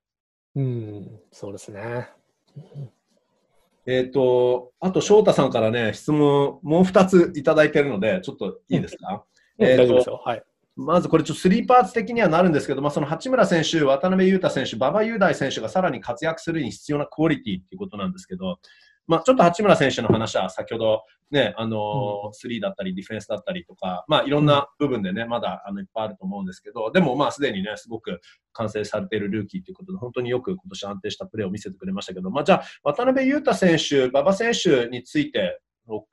[0.56, 0.68] うん、う
[1.00, 2.10] んそうですね。
[3.86, 9.24] えっ、と、あと翔太さんからね、質問もう2ついただいてるので、ちょっといいですか、
[9.58, 10.22] うんえーと大丈夫ですよ。
[10.26, 10.44] はい。
[10.76, 18.60] まずこれちょっとスリーパーツ的にはなるんですけど、まあ、その八村選手、渡辺裕太選手、馬場雄大選手がさらに活躍するに必要なクオリティっていうことなんですけど、
[19.08, 28.22] まあ、ちょっと八村選手の話は先ほどね、あのースリーだったりディフェンスだったりとか、まあ、いろんな部分でね、まだあのいっぱいあると思うんですけど、でもまあすでにね、すごく
[28.54, 35.60] 完成されているルーキーということで、本当によく今年安定したプレーを見せてくれましたけど、まあ、じゃあ、渡辺裕太選手、馬場選手について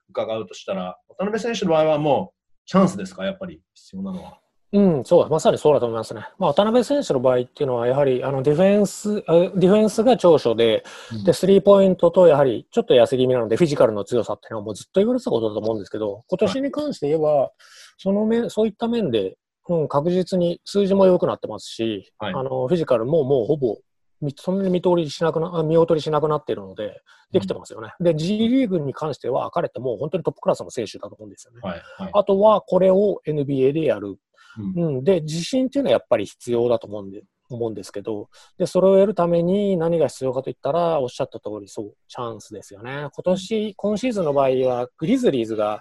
[0.08, 4.43] 伺うとしたら、渡辺選手の場合はもうチャンスですか、やっぱり必要なのは。
[4.74, 6.26] うん、そう、まさにそうだと思いますね。
[6.36, 10.82] まあ、渡辺選手の場合っていうのは、やはりあのディフェンス、あディフェンスが長所で、
[11.24, 17.52] で、スリーポイントと、やはりちょっと痩せ気味なので、フィジカルの強さっていうのはもうずっと言われてたことだと思うんですけど、今年に関して言えば、
[17.98, 19.36] その面、そういった面で、
[19.68, 23.78] うん、確実に数字も良くなってますし、はいあの、フィジカルももうほぼ、
[24.20, 27.00] みそんなに見通りしなくな、あ見劣りしなくなっているので、
[27.32, 27.92] できてますよね。
[28.00, 31.60] で、G リーグに関しては、彼ってもう本当にトップクラスの選手だと思うんですよね。
[31.62, 34.18] はいはいあとは、これを NBA でやる。
[34.58, 34.96] うん。
[34.96, 38.28] うん、で、自信っていうのはやっぱり必要だと思うんで、思うんですけど、
[38.58, 43.08] で、それを得るために何が必要かといったら、おっしゃった通り、そう、チャンスですよね。
[43.12, 45.80] 今年、今シーズンの場合は、グリズリーズが、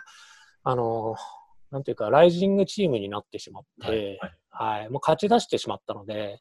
[0.64, 1.16] あの、
[1.72, 6.40] なんていうか、ライジングチームになってしまって、はいはい、もう勝ち出してしまったので、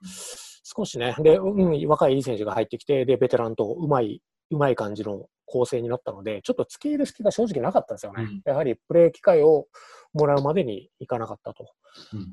[0.64, 8.22] 少しね、で、うん、若いいい選手が入ってきて、で、ベテランとうまい、うまい感じの構成になったので、ちょっと付け入る隙が正直なかったんですよね。
[8.22, 9.66] うんやはりプレー機会を
[10.14, 11.68] もらうまでにいかなかったと。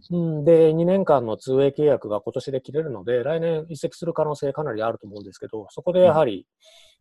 [0.10, 6.48] うん、で、2年間の通営契約が今年で切れるので、来年移籍する可能性かなりあると思うんですけど、そこでやはり、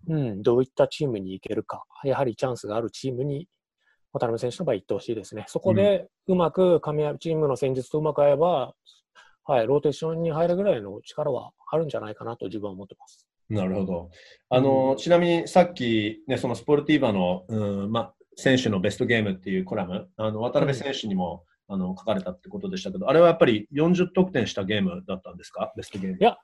[0.09, 3.49] うん、どういったチームに行けるか、やはりチャンスがあるチームに、
[4.12, 5.45] 渡辺選手の場合行ってほしいですね。
[5.47, 8.75] そこでうまく噛み合う、チームの戦術とうまく合えば、
[9.45, 13.28] はい、ローテーションに入るぐらいの力はあるんじゃないかなと自分は思ってます。
[13.49, 14.11] なるほど。
[14.51, 26.17] あの、ちなみにさっき、ね、そのスポルティーバの、うんま、選手のベストゲームっていうコラム、あの渡辺選手にも、あの書かれたってことでしたけど、あれはやっぱり40得点したゲームだったんですか、ベストゲーム。
[26.19, 26.39] いや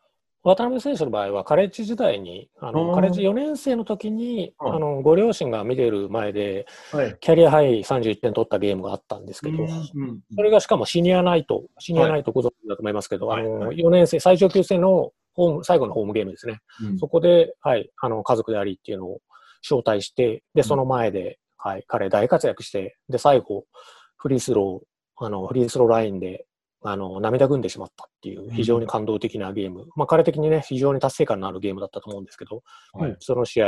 [0.44, 4.74] 渡辺選手の場合は、カレッジ時代に、あうんのカレッジ4年生の時に、うん。
[4.74, 7.16] あのご両親が見てる前で、はい。
[7.18, 13.66] キャリアハイ31点取ったゲームがあったんですけど、うんそれがしかもシニアナイト、シニアナイトご存知だと思いますけど、あのはい。
[13.68, 16.60] はい4年生、最上級生のホーム最後のホームゲームですね。
[16.82, 19.20] うんそこで、はい、あの家族でありっていうのを
[19.62, 23.64] 招待して、で、その前で、はい、彼大活躍して、で、最後、
[24.16, 26.46] フリースロー、あの、フリースローラインで、
[26.82, 29.86] あの、涙ぐんでしまったっていう、非常に感動的なゲーム。
[29.96, 32.62] まあ、彼的にね、非常に達成感のあるゲームだったと思うんですけど、
[32.92, 33.66] はいうんその試合、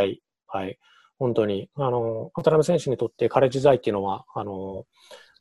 [0.49, 0.79] はい、
[1.19, 4.85] 本当に、あの、渡辺選手にとって彼時代っていうのは、あの、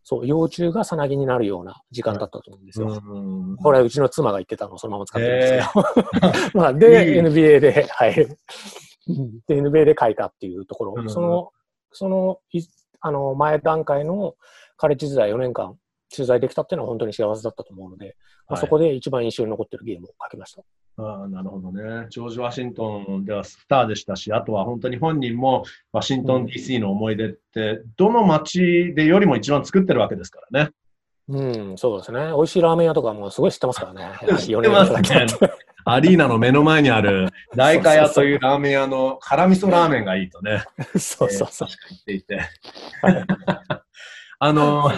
[0.08, 2.88] そう、幼虫がさなぎになるような時間だったと思うんですよ。
[2.88, 6.54] うんこれ、うちの妻が言ってたのを そのまま使ってるんですけど。
[6.62, 8.22] まあ、で、NBA で、はい。
[8.22, 11.52] う んで、NBA で書いたっていうところ、うんその、
[11.92, 12.62] その、い
[13.00, 14.36] あの、前段階の
[14.78, 15.76] カレッジ時代4年間
[16.16, 18.16] 取材できたっていうのは本当に幸せだったと思うので、
[18.48, 20.62] まあはいそこで一番印象に残ってるゲームを書きました。
[20.98, 22.08] ああなるほどね。
[22.10, 30.72] ジョージ・ワシントンではスターでしたし、あとは本当に本人もワシントン DC の思い出って、どの街でよりも一番作ってるわけですからね。
[31.28, 32.20] うん、そうですね。
[32.36, 34.12] 美味しいラーメン屋とかもすごい知ってますからね。
[34.22, 40.64] 知ってますね4年だけだとアリーナの目の前にある大華屋というラーメン屋の辛味噌ラーメンがいいとね、
[40.98, 41.68] そうそうそう。
[41.70, 42.42] えー確かに言っていて。
[44.40, 44.92] あの、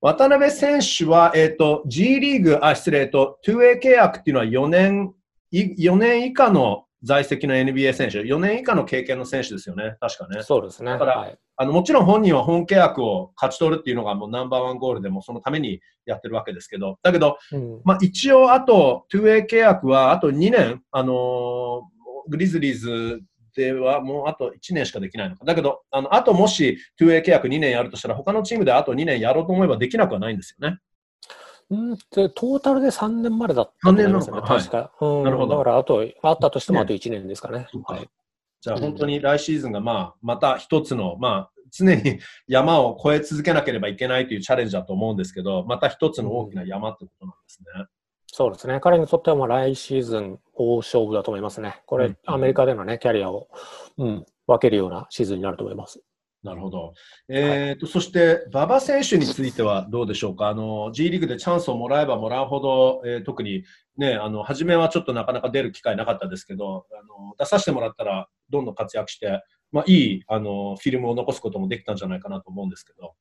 [0.00, 5.21] 渡辺選手は、えっ、と、G リーグ、あ、失礼、えっと、2A 契約っていうのは4年、い
[5.52, 10.42] 4年以下の在籍の NBA 選手、4年以下の経験の選手ですよね、確かね。
[10.42, 10.92] そうですね。
[10.92, 23.20] だから、はい、あのもちろん本人は本契約を勝ち取るっていうのがもうナンバーワンゴールでもそのためにやってるわけですけど、だけど、うん、まあ、一応あと 2A 契約はあと2年、あのー、グリズリーズ
[23.56, 25.44] ではもうあと1年しかできないのか。
[25.44, 30.78] だけど、あのあともし 2A 契約2年やるとしたら、他のチームであと2年やろうと思えばできなくはないんですよね。
[31.72, 35.56] うんトータルで3年までだったと思いますね、確か、はい、なるほど。
[35.56, 37.66] だから、あと、あったとしてもあと1年ですかね。
[37.86, 38.08] はい、
[38.60, 47.66] じゃあ、本当に来シーズンが、まあ、また一つの、まあ、常に 山を越え続けなければいけないというチャレンジだと思うんですけど、また一つの大きな山ってことなんですね。
[47.76, 47.86] うん、
[48.26, 48.78] そうですね。
[48.80, 51.80] 彼にとっては来シーズン大勝負だと思いますね。
[51.86, 53.48] これ、うん、アメリカでのね、キャリアを、
[53.96, 56.02] うん、分けるようなシーズンになると思います。
[56.42, 56.94] なるほど。
[57.28, 60.48] えーと、はい、そして、馬場選手についてはどうでしょうか？
[60.48, 63.62] あの、G リーグでチャンスをもらえばもらうほど、えー、特に
[63.96, 73.14] ね、あの、初めはちょっとなかなか出る機会なかったですけど、あの、出させてもらったら、どんどん活躍して、まあ、いい、あの、フィルムを残すこともできたんじゃないかなと思うんですけど。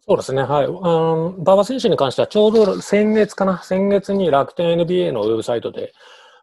[0.00, 0.66] そうですね、はい。
[0.66, 5.92] 馬場選手に関しては、ちょうど先月かな、先月に楽天 NBA のウェブサイトで、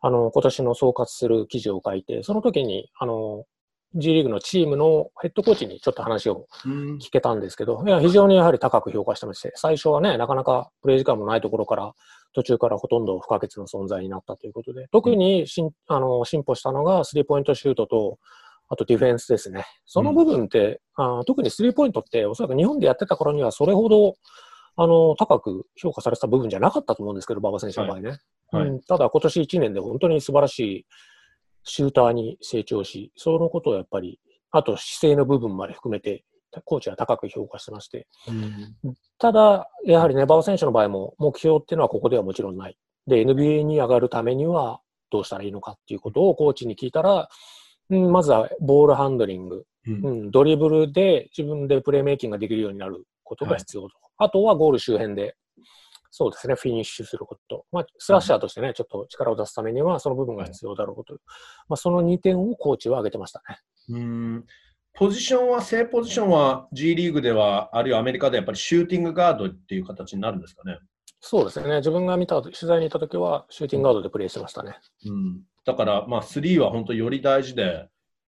[0.01, 3.43] あの、今年の総括する記事を書いて、その時に、あの、
[3.95, 11.93] G リーグのチームのヘッドコーチにちょっと話を聞けたんですけど、いや非常にやはり高く評価してまして、最初はね、なかなかプレイ時間もないところから、
[12.33, 18.19] 途中からほとんど不可欠な存在になったということで、特にしんあの進歩したのがスリーポイントシュートと、
[18.71, 19.65] あとディフェンスですね。
[19.85, 24.13] その部分って、うん、あ特にスリーポイントっておそらく日本でやってた頃にはそれほど
[24.75, 28.09] あの高く評価されてた部分じゃなかったと思うんですけど、馬場選手の場合ね。
[28.51, 30.85] はいはい、うん、ただ今年1年で本当に素晴らしい
[31.63, 34.19] シューターに成長し、そのことをやっぱり、
[34.51, 36.23] あと姿勢の部分まで含めて、
[36.65, 42.77] コーチは高く評価してまして、うん、ただ、やはりね、馬場選手の場合も目標っていうのはここではもちろんない。
[43.05, 44.81] で、NBA に上がるためには
[45.11, 47.29] どうしたらいいのかっていうことをコーチに聞いたら、
[47.89, 53.87] うん、まずはボールハンドリング、うん、うん、ドリブルで自分でプレーメイキングができるようになることが必要と。
[53.87, 53.93] はい、
[54.27, 55.35] あとはゴール周辺で
[56.11, 57.65] そうですね、フィニッシュすること。
[57.71, 61.21] まあ、スラッシャーとしてね、ちょっと力を出すためには、その部分が必要だろうという。
[61.67, 63.59] まあ、その2点をコーチは挙げてましたね。
[63.89, 64.45] うん
[64.93, 70.79] ポジションは、正ポジションは G リーグでは、あるいはアメリカでやっぱりシューティングガードっていう形になるんですかね。
[71.21, 74.77] そうですね、自分が見た、取材に行った時は、シューティングガードでプレーしてましたね。
[75.05, 77.87] うん、だから、まあ、3は本当より大事で、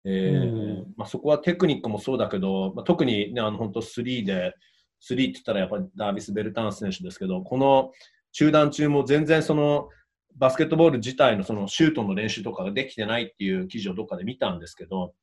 [0.04, 4.54] えーまあ、そこはテクニックもそうだけど、まあ、特に、ね、あの本当3で、
[5.02, 7.92] 3って言ったらやっぱりダービス・ベルタンス選手ですけど、この
[8.32, 9.88] 中断中も全然その
[10.36, 15.14] バスケットボール自体のそのシュートの練習とかができてないっていう記事をどっかで見たんですけど、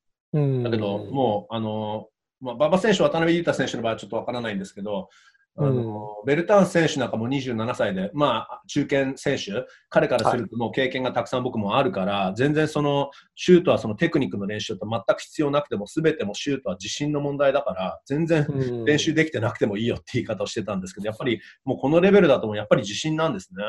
[0.63, 2.07] だけどもう、あの、
[2.41, 5.09] まあ、馬場選手、渡辺裕太選手の場合はちょっとわからないんですけど、
[5.55, 18.47] あの、うん、ベルタン選手なんかも27歳で、まあ、中堅選手、彼からするともう経験がたくさん僕もあるから、はい、全然その、シュートはそのテクニックの練習と全く必要なくても、すべてもシュートは自信の問題だから、全然
[18.85, 23.63] 練習できてなくてもいいよって言い方をしてたんですけど、やっぱりもうこのレベルだともやっぱり自信なんですね。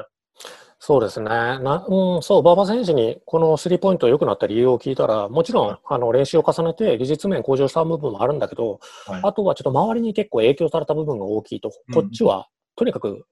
[0.79, 1.29] そうですね。
[1.29, 13.25] なうん、そう、馬場選手にこのスリーポイント良くなった理由を聞いたら、もちろん、あの、練習を重ねて技術面向上した部分もあるんだけど、はい、あとはちょっと周りに結構影響された部分が大きいと、こっちは、とにかく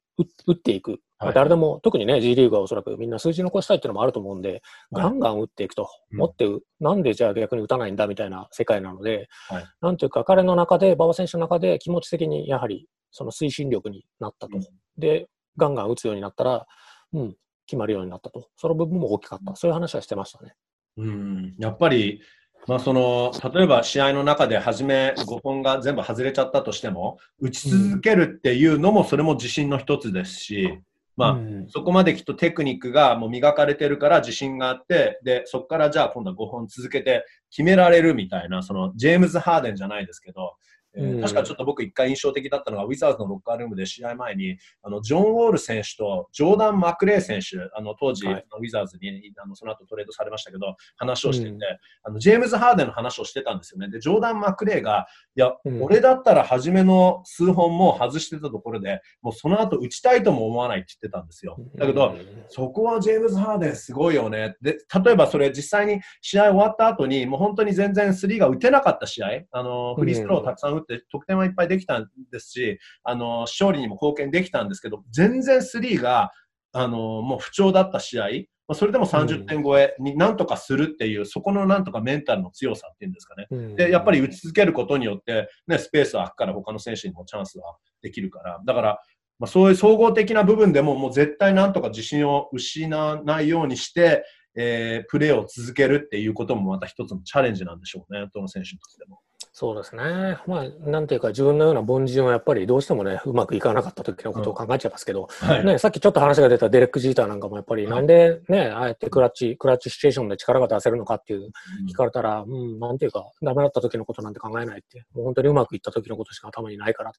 [0.47, 1.01] 打っていく。
[1.19, 5.89] はい、誰でも、特にね、G リーグはおそらくみんな数字残したいっていうのもあると思うんで、ガンガン打っていくと。
[6.11, 6.49] 持って、
[6.81, 14.57] なんでじゃあ逆に打たないんだみたいな世界なので、はい、なんていうか、彼の中で、馬場選手の中で気持ち的にやはり、その推進力になったと。
[14.57, 14.65] うん、
[14.97, 15.29] で、
[15.59, 16.67] ガンガン打つようになったら、
[17.13, 17.37] うん、
[17.67, 18.49] 決まるようになったと。
[18.57, 19.55] その部分も大きかった。
[19.57, 20.55] そういう話はしてましたね。
[20.97, 22.21] うん、やっぱり、
[22.67, 30.81] まあ、その例えば試合の中で初め5本が全部外れちゃったとしても打ち続けるっていうのもそれも自信の一つですし、
[31.17, 31.37] まあ、
[31.69, 40.55] そこまできっとテクニックがもう磨かれてるから自信があってでそこからじゃあ今度は5本続けて決められるみたいなそのジェームズ・ハーデンじゃないですけど
[40.95, 51.61] えー、確かちょっと僕一回印象的だったのが、ウィザーズのロッカールームで試合前に、あの、ジョン・ウォール選手とジョーダン・マクレイ選手、あの、当時、はい、ウィザーズに、あの、その後トレードされましたけど、話をしてて、うん、
[52.05, 53.89] あの、ジェームズ・ハーデンの話をしてたんですよね。
[53.89, 61.57] で、ジョーダン・マクレイが、いや、うん、俺だったら初めの数本も外してたところで、もうその後打ちたいとも思わないって言ってたんですよ。
[61.77, 64.57] だけど、うん、そこはジェームズ・ハーデンすごいよね。
[64.61, 76.31] で、例えばそれ実際に試合終わった後に、もう本当に全然スリーが打てなかった試合、あの、フリースローをたくさん打って、得点はいっぱいできたんですし、あの、勝利にも貢献できたんですけど、全然スリーが、
[76.73, 78.29] あの、もう不調だった試合、
[78.69, 83.47] まそれでも30点超えになんとかするっていう、うん、そこのなんとかメンタルの強さっていうんですかね。
[83.51, 88.61] うん、で、やっぱり打ち続けることによって、ね、スペースは空くから他の選手にもチャンスはできるから。
[88.65, 89.01] だから、
[89.39, 94.25] まあ、そういう総合的な部分でももう絶対なんとか自信を失わないようにして
[94.55, 99.21] えー、プレーを続けるっていうこともまた一つのチャレンジなんでしょうね、どの選手としても。
[99.55, 100.39] そうですね。
[100.47, 111.51] まあ、なんていうか、自分のような凡人はやっぱりどうしてもね、うまくいかなかった時のことを考えちゃいますけど、うんはい、ね、さっきちょっと話が出たデレック・ジーターなんかもやっぱり、なんでね、ああやってクラッチ、クラッチシチュエーションで力が出せるのかっていう
[111.87, 117.19] 聞かれたら、うん、うん、なんていうか、ダメだった時のことなんて考えないって、もう本当にうまくいった時のことしか頭にないからって。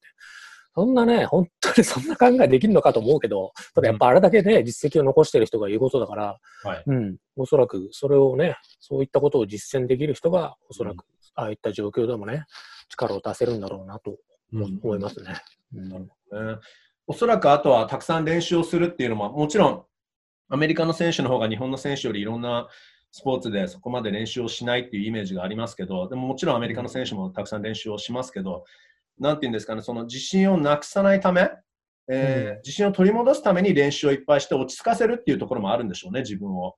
[0.76, 11.06] そんなね、本当にそんな考えできるのかと思うけど、ただやっぱあれだけね、実績を残してる人が言うことだから、はい、うん、おそらくそれをね、そういったことを実践できる人が、おそらく
[11.36, 12.46] ああいった状況でもね、
[12.90, 14.18] 力を出せるんだろうなと
[14.54, 15.42] 思いますね。
[15.72, 16.60] なるほどね。
[17.06, 19.84] おそらくあとはたくさん練習をするっていうのも、もちろん
[20.50, 22.68] アメリカの選手の方が日本の選手よりいろんな
[23.12, 28.64] スポーツでそこまで練習をしないっていうイメージがありますけど、でももちろんアメリカの選手もたくさん練習をしますけど、
[29.20, 31.50] なんていうんですかね、その自信をなくさないため、
[32.08, 36.76] えー、うん、自信を取り戻すために練習をいっぱいして落ち着かせるっていうところもあるんでしょうね、自分を。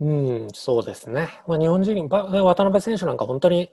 [0.00, 1.28] うん、そうですね。
[1.46, 3.70] まあ、日本人、渡辺選手なんか本当に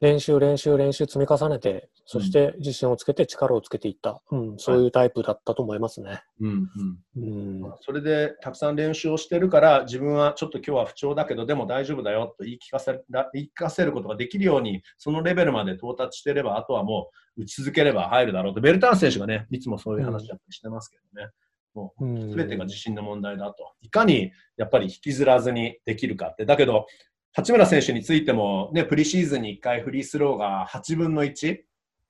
[0.00, 6.22] 練習、練習、練習積み重ねて、そして自信をつけて力をつけていった、うん、そういうタイプだったと思いますね。
[6.40, 6.68] うん、
[7.16, 7.62] うん。
[7.62, 13.02] うん、それでたくさん練習をしてるから、自分はちょっと今日は不調だけど、でも大丈夫だよと言い聞かせ
[13.32, 21.30] 言い聞かせることができるように、そのレベルまで到達してれば、あとはもう打ち続ければ入るだろうと、ベルターン選手がね、いつもそういう話だったりしてますけどね。
[21.74, 22.04] もう
[22.36, 23.72] 全てが自信の問題だと。
[23.80, 26.44] いかにやっぱり引きずらずにできるかって。
[26.44, 26.86] だけど、
[27.32, 31.58] 八村選手についても、ね、プリシーズンに1回フリースローが8分の1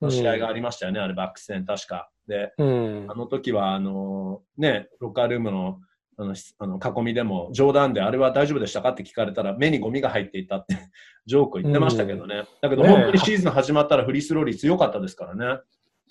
[0.01, 2.09] の試合がありましたよね、うん、あれバック戦確か。
[2.27, 5.79] で、うん、あの時はあのね、ロッカールームの
[6.17, 8.91] あのあの囲みでも冗談であれは大丈夫でしたか？
[8.91, 10.77] って聞かれたら目にゴミが入っていたって
[11.25, 12.35] ジョーク言ってましたけどね。
[12.35, 15.61] うん、だけど本当にシーズン始まったらフリースロー率良かったですからね。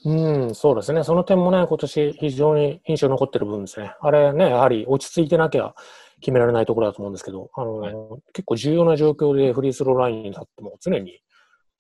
[0.05, 1.03] うん、そうですね。
[1.03, 3.95] その点もね、今年非常に印象に残ってる部分ですね。
[4.01, 5.75] あれね、やはり落ち着いてなきゃ
[6.21, 7.95] 決められないところだと思うんですけど、あの、はい、
[8.35, 11.21] 結構重要な状況でフリースローラインに立っても常に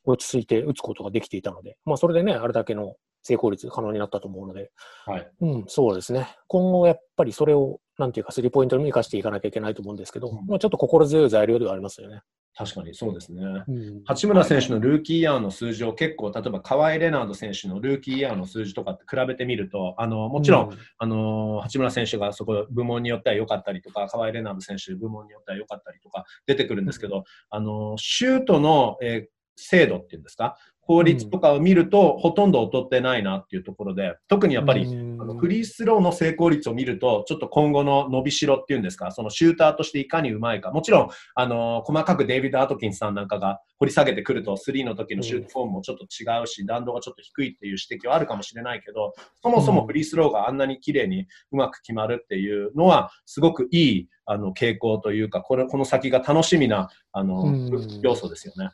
[0.05, 4.71] 落ち着いて打つことができていたので、まあそれでね、あれだけの成功率可能になったと思うので、
[5.07, 6.29] はい、うん、そうですね。
[6.47, 12.23] 今後やっぱりそれを、なんていうか、スリーポイントに生かしていかなきゃいけないと思うんですけど、うん、まあちょっと心強い材料ではありますよね。
[12.57, 30.57] 確かにそうですね、うん、八村選手のルーキーイヤーの数字を結構、例えば河合レナード選手のルーキーイヤーの数字とかって比べてみると、あのもちろん、うん、あの八村選手がそこ部門によっては良かったりとか、河合レナード選手部門によっては良かったりとか出てくるんですけど、うん、あのシュートの、えー、精度っていうんですか、
[30.87, 40.71] 効率とかを見ると、ほとんど劣ってないなっていうところで、特にやっぱり、あのフリースローの成功率を見ると、ちょっと今後の伸びしろっていうんですか、そのシューターとしていかにうまいか。
[40.71, 57.55] もちろん、あの細かくデイビッド・アトキンスさんなんかが掘り下げてくると、スリーの時のシュートフォームもちょっと違うし、弾道がちょっと低いっていう指摘はあるかもしれないけど、そもそもフリースローがあんなに綺麗にうまく決まるっていうのは、すごくいいあの傾向というか、これこの先が楽しみなあの
[58.03, 58.71] 要素ですよね。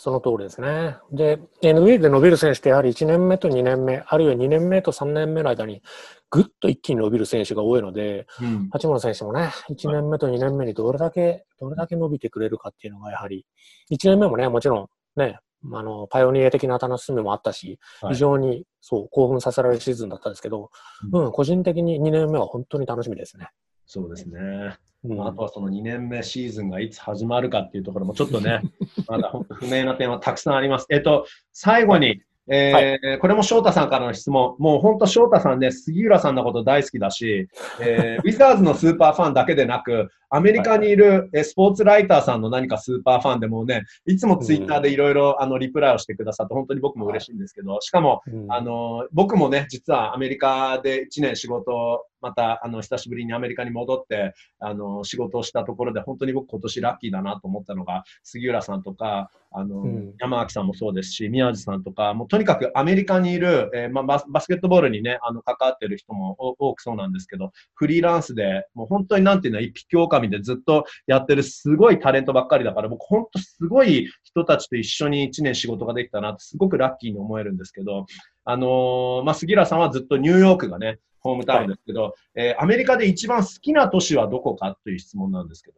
[0.00, 0.96] その通りですね。
[1.10, 5.82] で、NBA で伸びる選手ってやはり1年目と2年目、あるいは2年目と3年目の間に
[6.30, 13.44] ぐっと一気に伸びる選手が多いので、うん、八村選手もね、1年目と2年目にどれだけ、どれだけ伸びてくれるかっていうのがやはり、
[13.90, 15.40] 1年目もね、もちろんね、
[15.72, 20.70] あの、パイオニア的な楽しみもあったし、非常に、そう、興奮させられるシーズンだったんですけど、
[21.12, 23.48] うん、うん、個人的に2年目は本当に楽しみですね。
[23.88, 24.76] そうですね。
[25.04, 28.60] うん、あとはその2年目シーズンがいつ始まるかっていうところもちょっとね、
[29.08, 30.86] まだ不明な点はたくさんあります。
[30.90, 32.20] えっと、最後に、
[32.50, 34.56] えーはい、これも翔太さんからの質問。
[34.58, 37.48] もう本当翔太さんね、杉浦さんのこと大好きだし、
[37.80, 78.06] えー、ウィザーズのスーパーファンだけでなく、アメリカにいるスポーツライターさんの何かスーパーファンでもね、いつもツイッターでいろいろあのリプライをしてくださって、本当に僕も嬉しいんですけど、しかも、あの、僕もね、実はアメリカで1年仕事また、あの、久しぶりにアメリカに戻って、あの、仕事をしたところで、本当に僕今年ラッキーだなと思ったのが、杉浦さんとか、あの、うん、山脇さんもそうですし、宮地さんとか、もうとにかくアメリカにいる、えー、まあ、バスケットボールにね、あの、関わってる人も多くそうなんですけど、フリーランスで、もう本当になんていうの、一匹狼でずっとやってるすごいタレントばっかりだから、僕本当すごい人たちと一緒に1年仕事ができたなってすごくラッキーに思えるんですけど、
[78.44, 85.76] あのー、まあ、杉浦さんはずっとニューヨークがね、ホームタウンですけど、はい、えー、アメリカで一番好きな都市はどこかという質問なんですけど、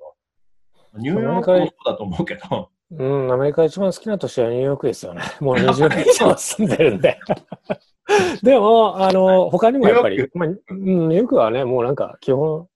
[0.98, 2.70] ニューヨークもそうだと思うけど。
[2.92, 5.22] うん、アメリカ一番好きな都市はニューヨークですよね。
[5.40, 7.18] もう20年以上住んでるんで。
[8.42, 12.66] でも、あの、他にもやっぱり、まあ、ニューヨークはね、もうなんか基本、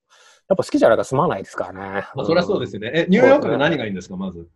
[0.49, 2.07] やっぱ好きじゃないか住まないですからね。
[2.15, 2.93] まあ、そりゃそうですよね。
[2.95, 4.49] え、ニューヨークで何がいいんですか、まず？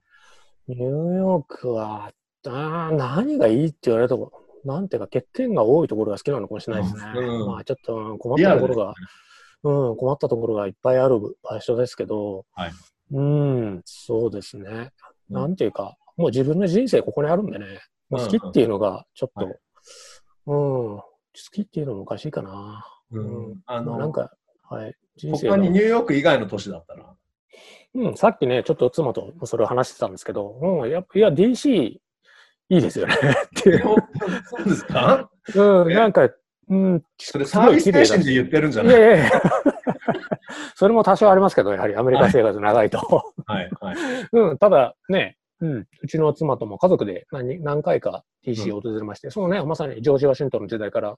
[0.68, 0.84] ニュー
[1.14, 2.12] ヨークは、
[2.46, 4.32] あ何がいいって言われると、
[4.64, 7.02] なんていうか、欠点が多いところが好きなのかもしれないですね。
[7.16, 8.94] うん、まあ、ちょっと困ったところが、ね、
[9.64, 12.72] うん、困ったところがいっぱいある場所ですけど、はい、
[13.12, 14.90] うん、そうですね。
[15.28, 17.66] なんていうか、もう自分の人生ここにあるんでね、
[18.10, 19.46] 好きっていうのがちょっと、
[20.46, 21.04] うん、はい、うん、好
[21.52, 22.86] きっていうのもおかしいかな。
[23.12, 23.60] うん。
[23.66, 24.32] あの、なんか、
[24.62, 24.94] はい。
[25.16, 27.14] 人生他にニューヨーク以外の都市だったら？
[27.94, 31.98] うん、さっきね、ちょっと妻とそれを話してたんですけど、うん、やいや、DC
[32.68, 33.14] いいですよね。
[33.14, 33.80] っていう。
[33.80, 33.96] そ
[34.62, 35.30] うですか？
[35.54, 36.28] うん、なんか、
[36.68, 38.96] うん、それサービス精神で言ってるんじゃない？
[38.96, 39.30] いやいや
[40.74, 42.98] それも多少ありますけど、やはりアメリカ生活長いと。
[43.46, 43.96] はい、はい、
[44.32, 51.16] うん、ただね、うん、うちの妻とも家族で何何回か TC を訪れまして、うん、そのね、まさにジョージ・ワシントンの時代から、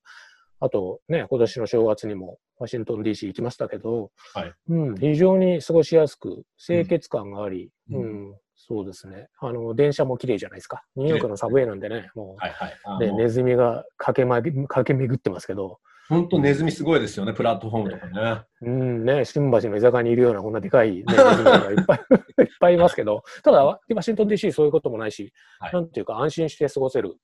[0.60, 8.34] あとね、今年の正月にもワシントン DC 行きましたけど、はい、うん、非常に過ごしやすく、清潔感があり、うん、うん、
[8.70, 9.26] そうですね。
[9.40, 10.84] あの、電車も綺麗じゃないですか。
[10.94, 12.54] ニューヨークのサブウェイなんでね、もう、はい
[12.84, 18.42] はい、ネズミが駆け,、ま、駆け巡ってますけど、本当ネズミすごいですよね、プラットフォームとかね。
[18.62, 21.98] うんね、新橋の居酒屋にいるようなこんなでかい、ね、 ネズミがいっぱい
[22.42, 27.16] いっぱいいますけど、ただ、ワシントン DC そういうこともないし、はい、なんていうか安心して過ごせる、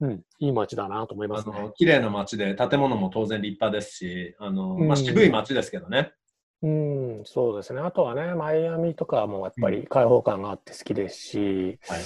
[0.00, 1.54] うん、いい街だなと思いますね。
[1.58, 6.14] あの綺麗な街で、建物も当然立派ですし、あのまあ、渋い街ですけどね。
[6.62, 7.80] うん、そうですね。
[7.80, 12.00] あとはね、マイアミとかもやっぱり開放感があって好きですし、うんはい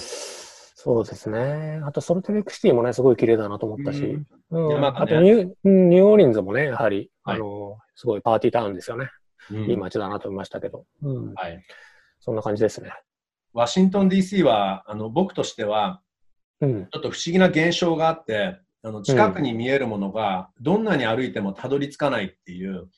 [0.85, 1.81] そうですね。
[1.83, 4.19] あと、ソルトレイクシティもね、すごい綺麗だなと思ったし。
[4.51, 4.67] うん。
[4.67, 9.09] うん、あとニュ、ニューオーリンズもね、やはり、はい、あの、すごいパーティータウンですよね。
[9.49, 10.85] うん、いい街だなと思いましたけど。
[11.01, 11.33] うん。
[11.33, 11.59] はい。
[12.19, 12.91] そんな感じですね。
[13.51, 16.01] ワシントン DC は、あの、僕としては、
[16.61, 22.89] うん、ちょっと不思議な現象があって、あの近くに見えるものが、どんなに歩いてもたどり着かないっていう、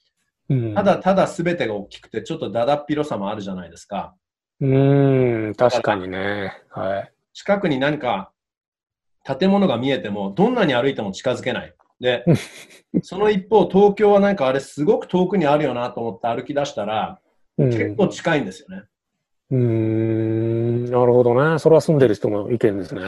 [0.49, 4.15] うん、ただただ全てが大きくて、ちょっとだだっ広さもあるじゃないですか。
[4.59, 6.63] うん、確かにね。
[6.69, 7.13] はい。
[7.33, 8.31] 近くに何か
[9.23, 11.75] 建物が見えても、どんなに歩いても近づけない。
[11.99, 12.23] で、
[13.03, 17.19] その一方、東京はなんかあれすごく遠くにあるよなと思って歩き出したら、
[17.57, 18.83] 結構近いんですよね。
[19.49, 21.57] うん、なるほどね。
[21.57, 23.01] それは住んでる人の意見ですね。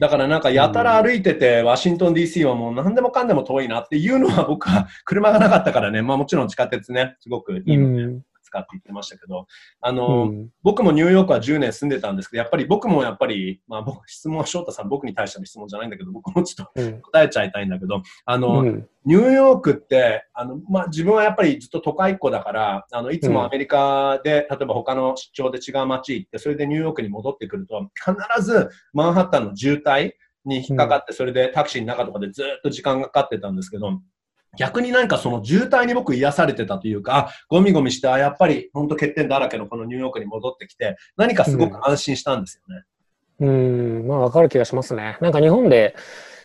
[0.00, 9.46] だからなんかやたら歩いてて、ワシントン DC はもう何でもかんでも遠いなっていうのは僕は 車がなかったからね、まあもちろん地下鉄ね、すごくいいので、使って言ってましたけど、
[9.80, 30.12] あの、うん、僕もニューヨークは10年住んでたんですけど、やっぱり僕もやっぱり、まあ僕、質問は翔太さん、僕に対しての質問じゃないんだけど、僕もちょっと答えちゃいたいんだけど、あの、うん、ニューヨークって、あの、まあ自分はやっぱりずっと都会っ子だから、あの、いつもアメリカで、例えば他の出張で違う街行って、それでニューヨークに戻ってくると、必ずマンハッタンの渋滞、
[30.46, 34.00] に引っかかって、それでタクシーの中とかでずっと時間がかかってたんですけど、
[34.58, 42.84] 逆になんかその渋滞に僕癒されてたというか、ゴミゴミして、やっぱり本当欠点だらけのこのニューヨークに戻ってきて、何かすごく安心したんですよね。
[43.38, 45.18] うん、んまあわかる気がしますね。
[45.20, 45.94] なんか日本で、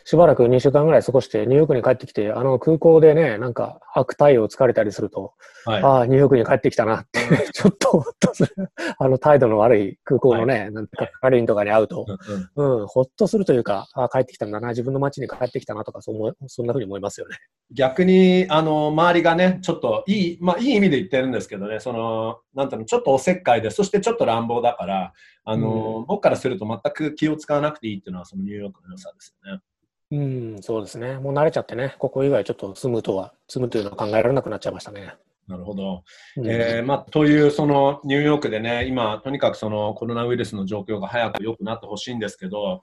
[0.04, 5.34] しばらく2週間ぐらい過ごして、ニューヨークに帰ってきて、あの空港でね、なんか悪態を疲れたりすると、
[5.64, 7.20] はい、ああ、ニューヨークに帰ってきたなって
[7.52, 8.54] ちょっとほっとする。
[8.98, 12.06] あの態度の悪い空港のね、はい、なんてか、係員とかに会うと、
[12.56, 16.12] うん、うん、ほっとするというか、ああ、帰ってきたんだな、自分の街に帰ってきたなとか、そ
[16.46, 17.36] そんなふうに思いますよね。
[17.72, 25.12] 逆に、あの、周りがね、ちょっといい、まあいい意味で言ってるんですけどね、その、なんていうの、ちょっとおせっかいで、そしてちょっと乱暴だから、
[25.44, 29.60] あの、うん、僕からすると全く気を使わなくていいっていうのは、そのニューヨークの良さですよね。
[30.12, 30.14] う
[30.58, 31.14] ん、そうですね。
[31.14, 35.14] もう慣れちゃってね、ここ以外ちょっと住むとは、住むというのは考えられなくなっちゃいましたね。
[35.48, 36.04] なるほど。
[36.36, 42.82] うん、えー、まあ、というそのニューヨークでね、今、とにかくそのコロナウイルスの状況が早く良くなってほしいんですけど、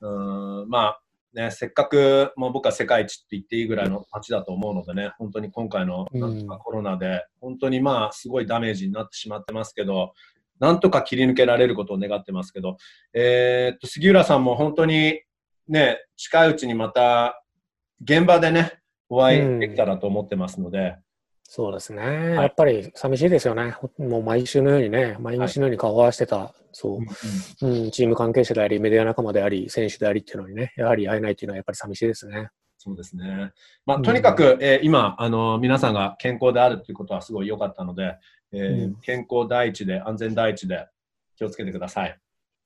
[0.00, 1.00] うんまあ
[1.34, 10.12] ね、せっかくもう僕は世界一って言っていいぐらいの街だと思うのでね、本当に今回のなんとかコロナで、本当にまあすごいダメージになってしまってますけど、
[10.60, 12.76] なんとか切り抜けられることを願ってますけど、
[13.12, 15.22] えー、っと杉浦さんも本当に
[15.68, 17.42] ね、近いうちにまた
[18.02, 20.78] 現場でね、お会いできたらと思ってますので。
[20.78, 20.96] うん、
[21.42, 23.74] そうですね、はい、やっぱり寂しいですよね。
[23.98, 32.50] もう毎週のようにね、毎日のように顔を合わせてた、そう、うん、うん、チーム関係者であり、メディア仲間であり、選手でありっていうのにね、やはり会えないっていうのはやっぱり寂しいですね。
[32.78, 33.50] そうですね。
[33.84, 38.16] まあ、とにかく、うん、えー、今、あの、皆さんが健康であるということはすごい良かったので、
[38.52, 40.86] えー、うん、健康第一で、安全第一で
[41.36, 42.18] 気をつけてください。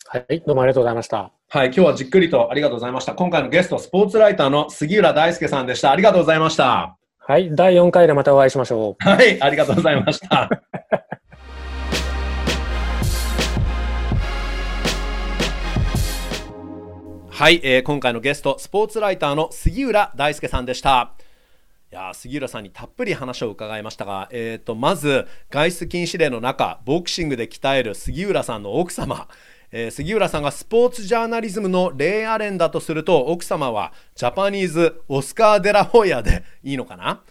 [0.07, 1.32] はい、どうもありがとうございました。
[1.55, 3.12] はい、今日はじっくりとありがとうございました。
[3.12, 5.90] 今回のゲスト、スポーツライターの杉浦大輔さんでした。
[5.90, 6.96] ありがとうございました。
[7.18, 9.05] はい、第4回でまたお会いしましょう。
[9.07, 10.48] はい、ありがとうございました。
[17.28, 21.12] はい、えー、今回のゲスト、スポーツライターの杉浦大輔さんでした。
[21.92, 29.28] いや杉浦さんにたっぷり話を伺いましたが、えーと、まず外出禁止令の中ボクシングで鍛える杉浦さんの奥様、
[29.73, 37.23] えー、杉浦さんがスポーツジャーナリズムのレイアレンだとすると奥様はジャパニーズオスカー・デラホイヤでいいのかな？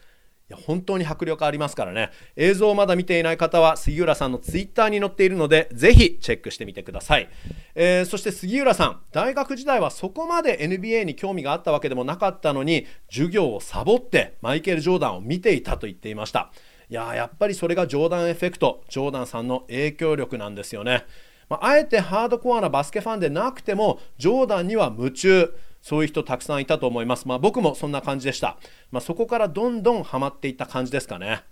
[0.49, 2.09] いや本当に迫力ありますからね。
[2.35, 7.29] 映像をまだ見ていない方は杉浦さんのツイッターに載っているのでぜひチェックしてみてください、
[7.73, 16.51] えー、そして杉浦さん大学時代はそこまで NBA に興味があったわけでもなかったのに授業をサボってマイケル・ジョーダンを見ていたと言っていました。
[16.89, 21.05] いややっぱりそれがジョーダンエフェクトジョーダンさんの影響力なんですよね、
[21.51, 27.27] まあ、あえてハードコアなバスケファンでなくてもジョーダンには夢中そういう人たくさんいたと思います。
[27.27, 28.57] まあ、僕もそんな感じでした。
[28.89, 31.43] まあ、そこからどんどんハマっていった感じですかね。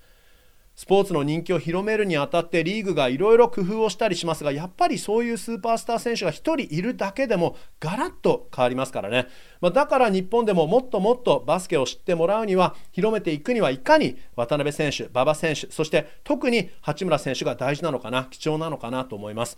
[0.73, 9.27] スポーツの人気を広めるにあたってリーグがいろいろ工夫をしたりしますがやっぱりそういうスーパースター選手が1人いるだけでもガラッと変わりますからね、
[9.59, 19.57] まあ、だから日本でももっともっとバスケを知ってもらうには広めていくにはいかに渡辺選手馬場選手そして特に八村選手が大事なのかな貴重なのかなと思います。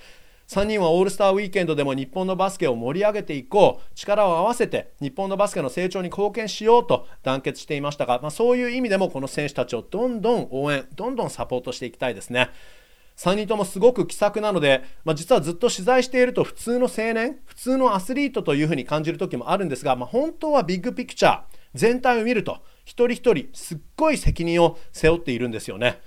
[0.52, 12.50] 3人はオールスターウィーケンドでも日本のバスケを盛り上げていこう力を合わせて日本のバスケの成長に貢献しようと団結していましたが、まあ、そういう意味でもこの選手たちをどんどん応援どんどんサポートしていきたいですね。
[13.16, 21.42] 3人ともすごく気さくなので、まあ、実はずっと取材していると普通の青年普通のアスリートというふうに感じる時もあるんですが、まあ、本当はビッグピクチャー
[21.76, 26.02] 全体を見ると一人一人すっごい責任を背負っているんですよね。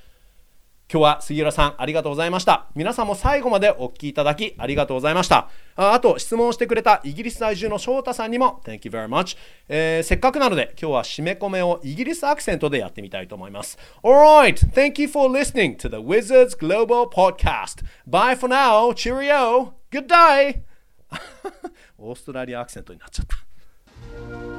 [0.90, 2.66] 今日は杉浦さんありがとうございました。
[2.74, 5.48] 皆さんも最後までお聞きいただきありがとうございました。
[5.76, 9.36] ああと質問してくれたイギリス在住の翔太さんにも Thank you very much、
[9.68, 13.78] えー、せっかくなので今日は締め込めをイギリスアクセントでやってみたいと思います。
[14.02, 17.84] Alright, thank you for listening to the Wizards Global Podcast.
[18.08, 18.92] Bye for now.
[18.92, 19.72] Cheerio.
[19.90, 20.60] Good day.
[21.98, 24.53] オーストラリアアクセントになっちゃった。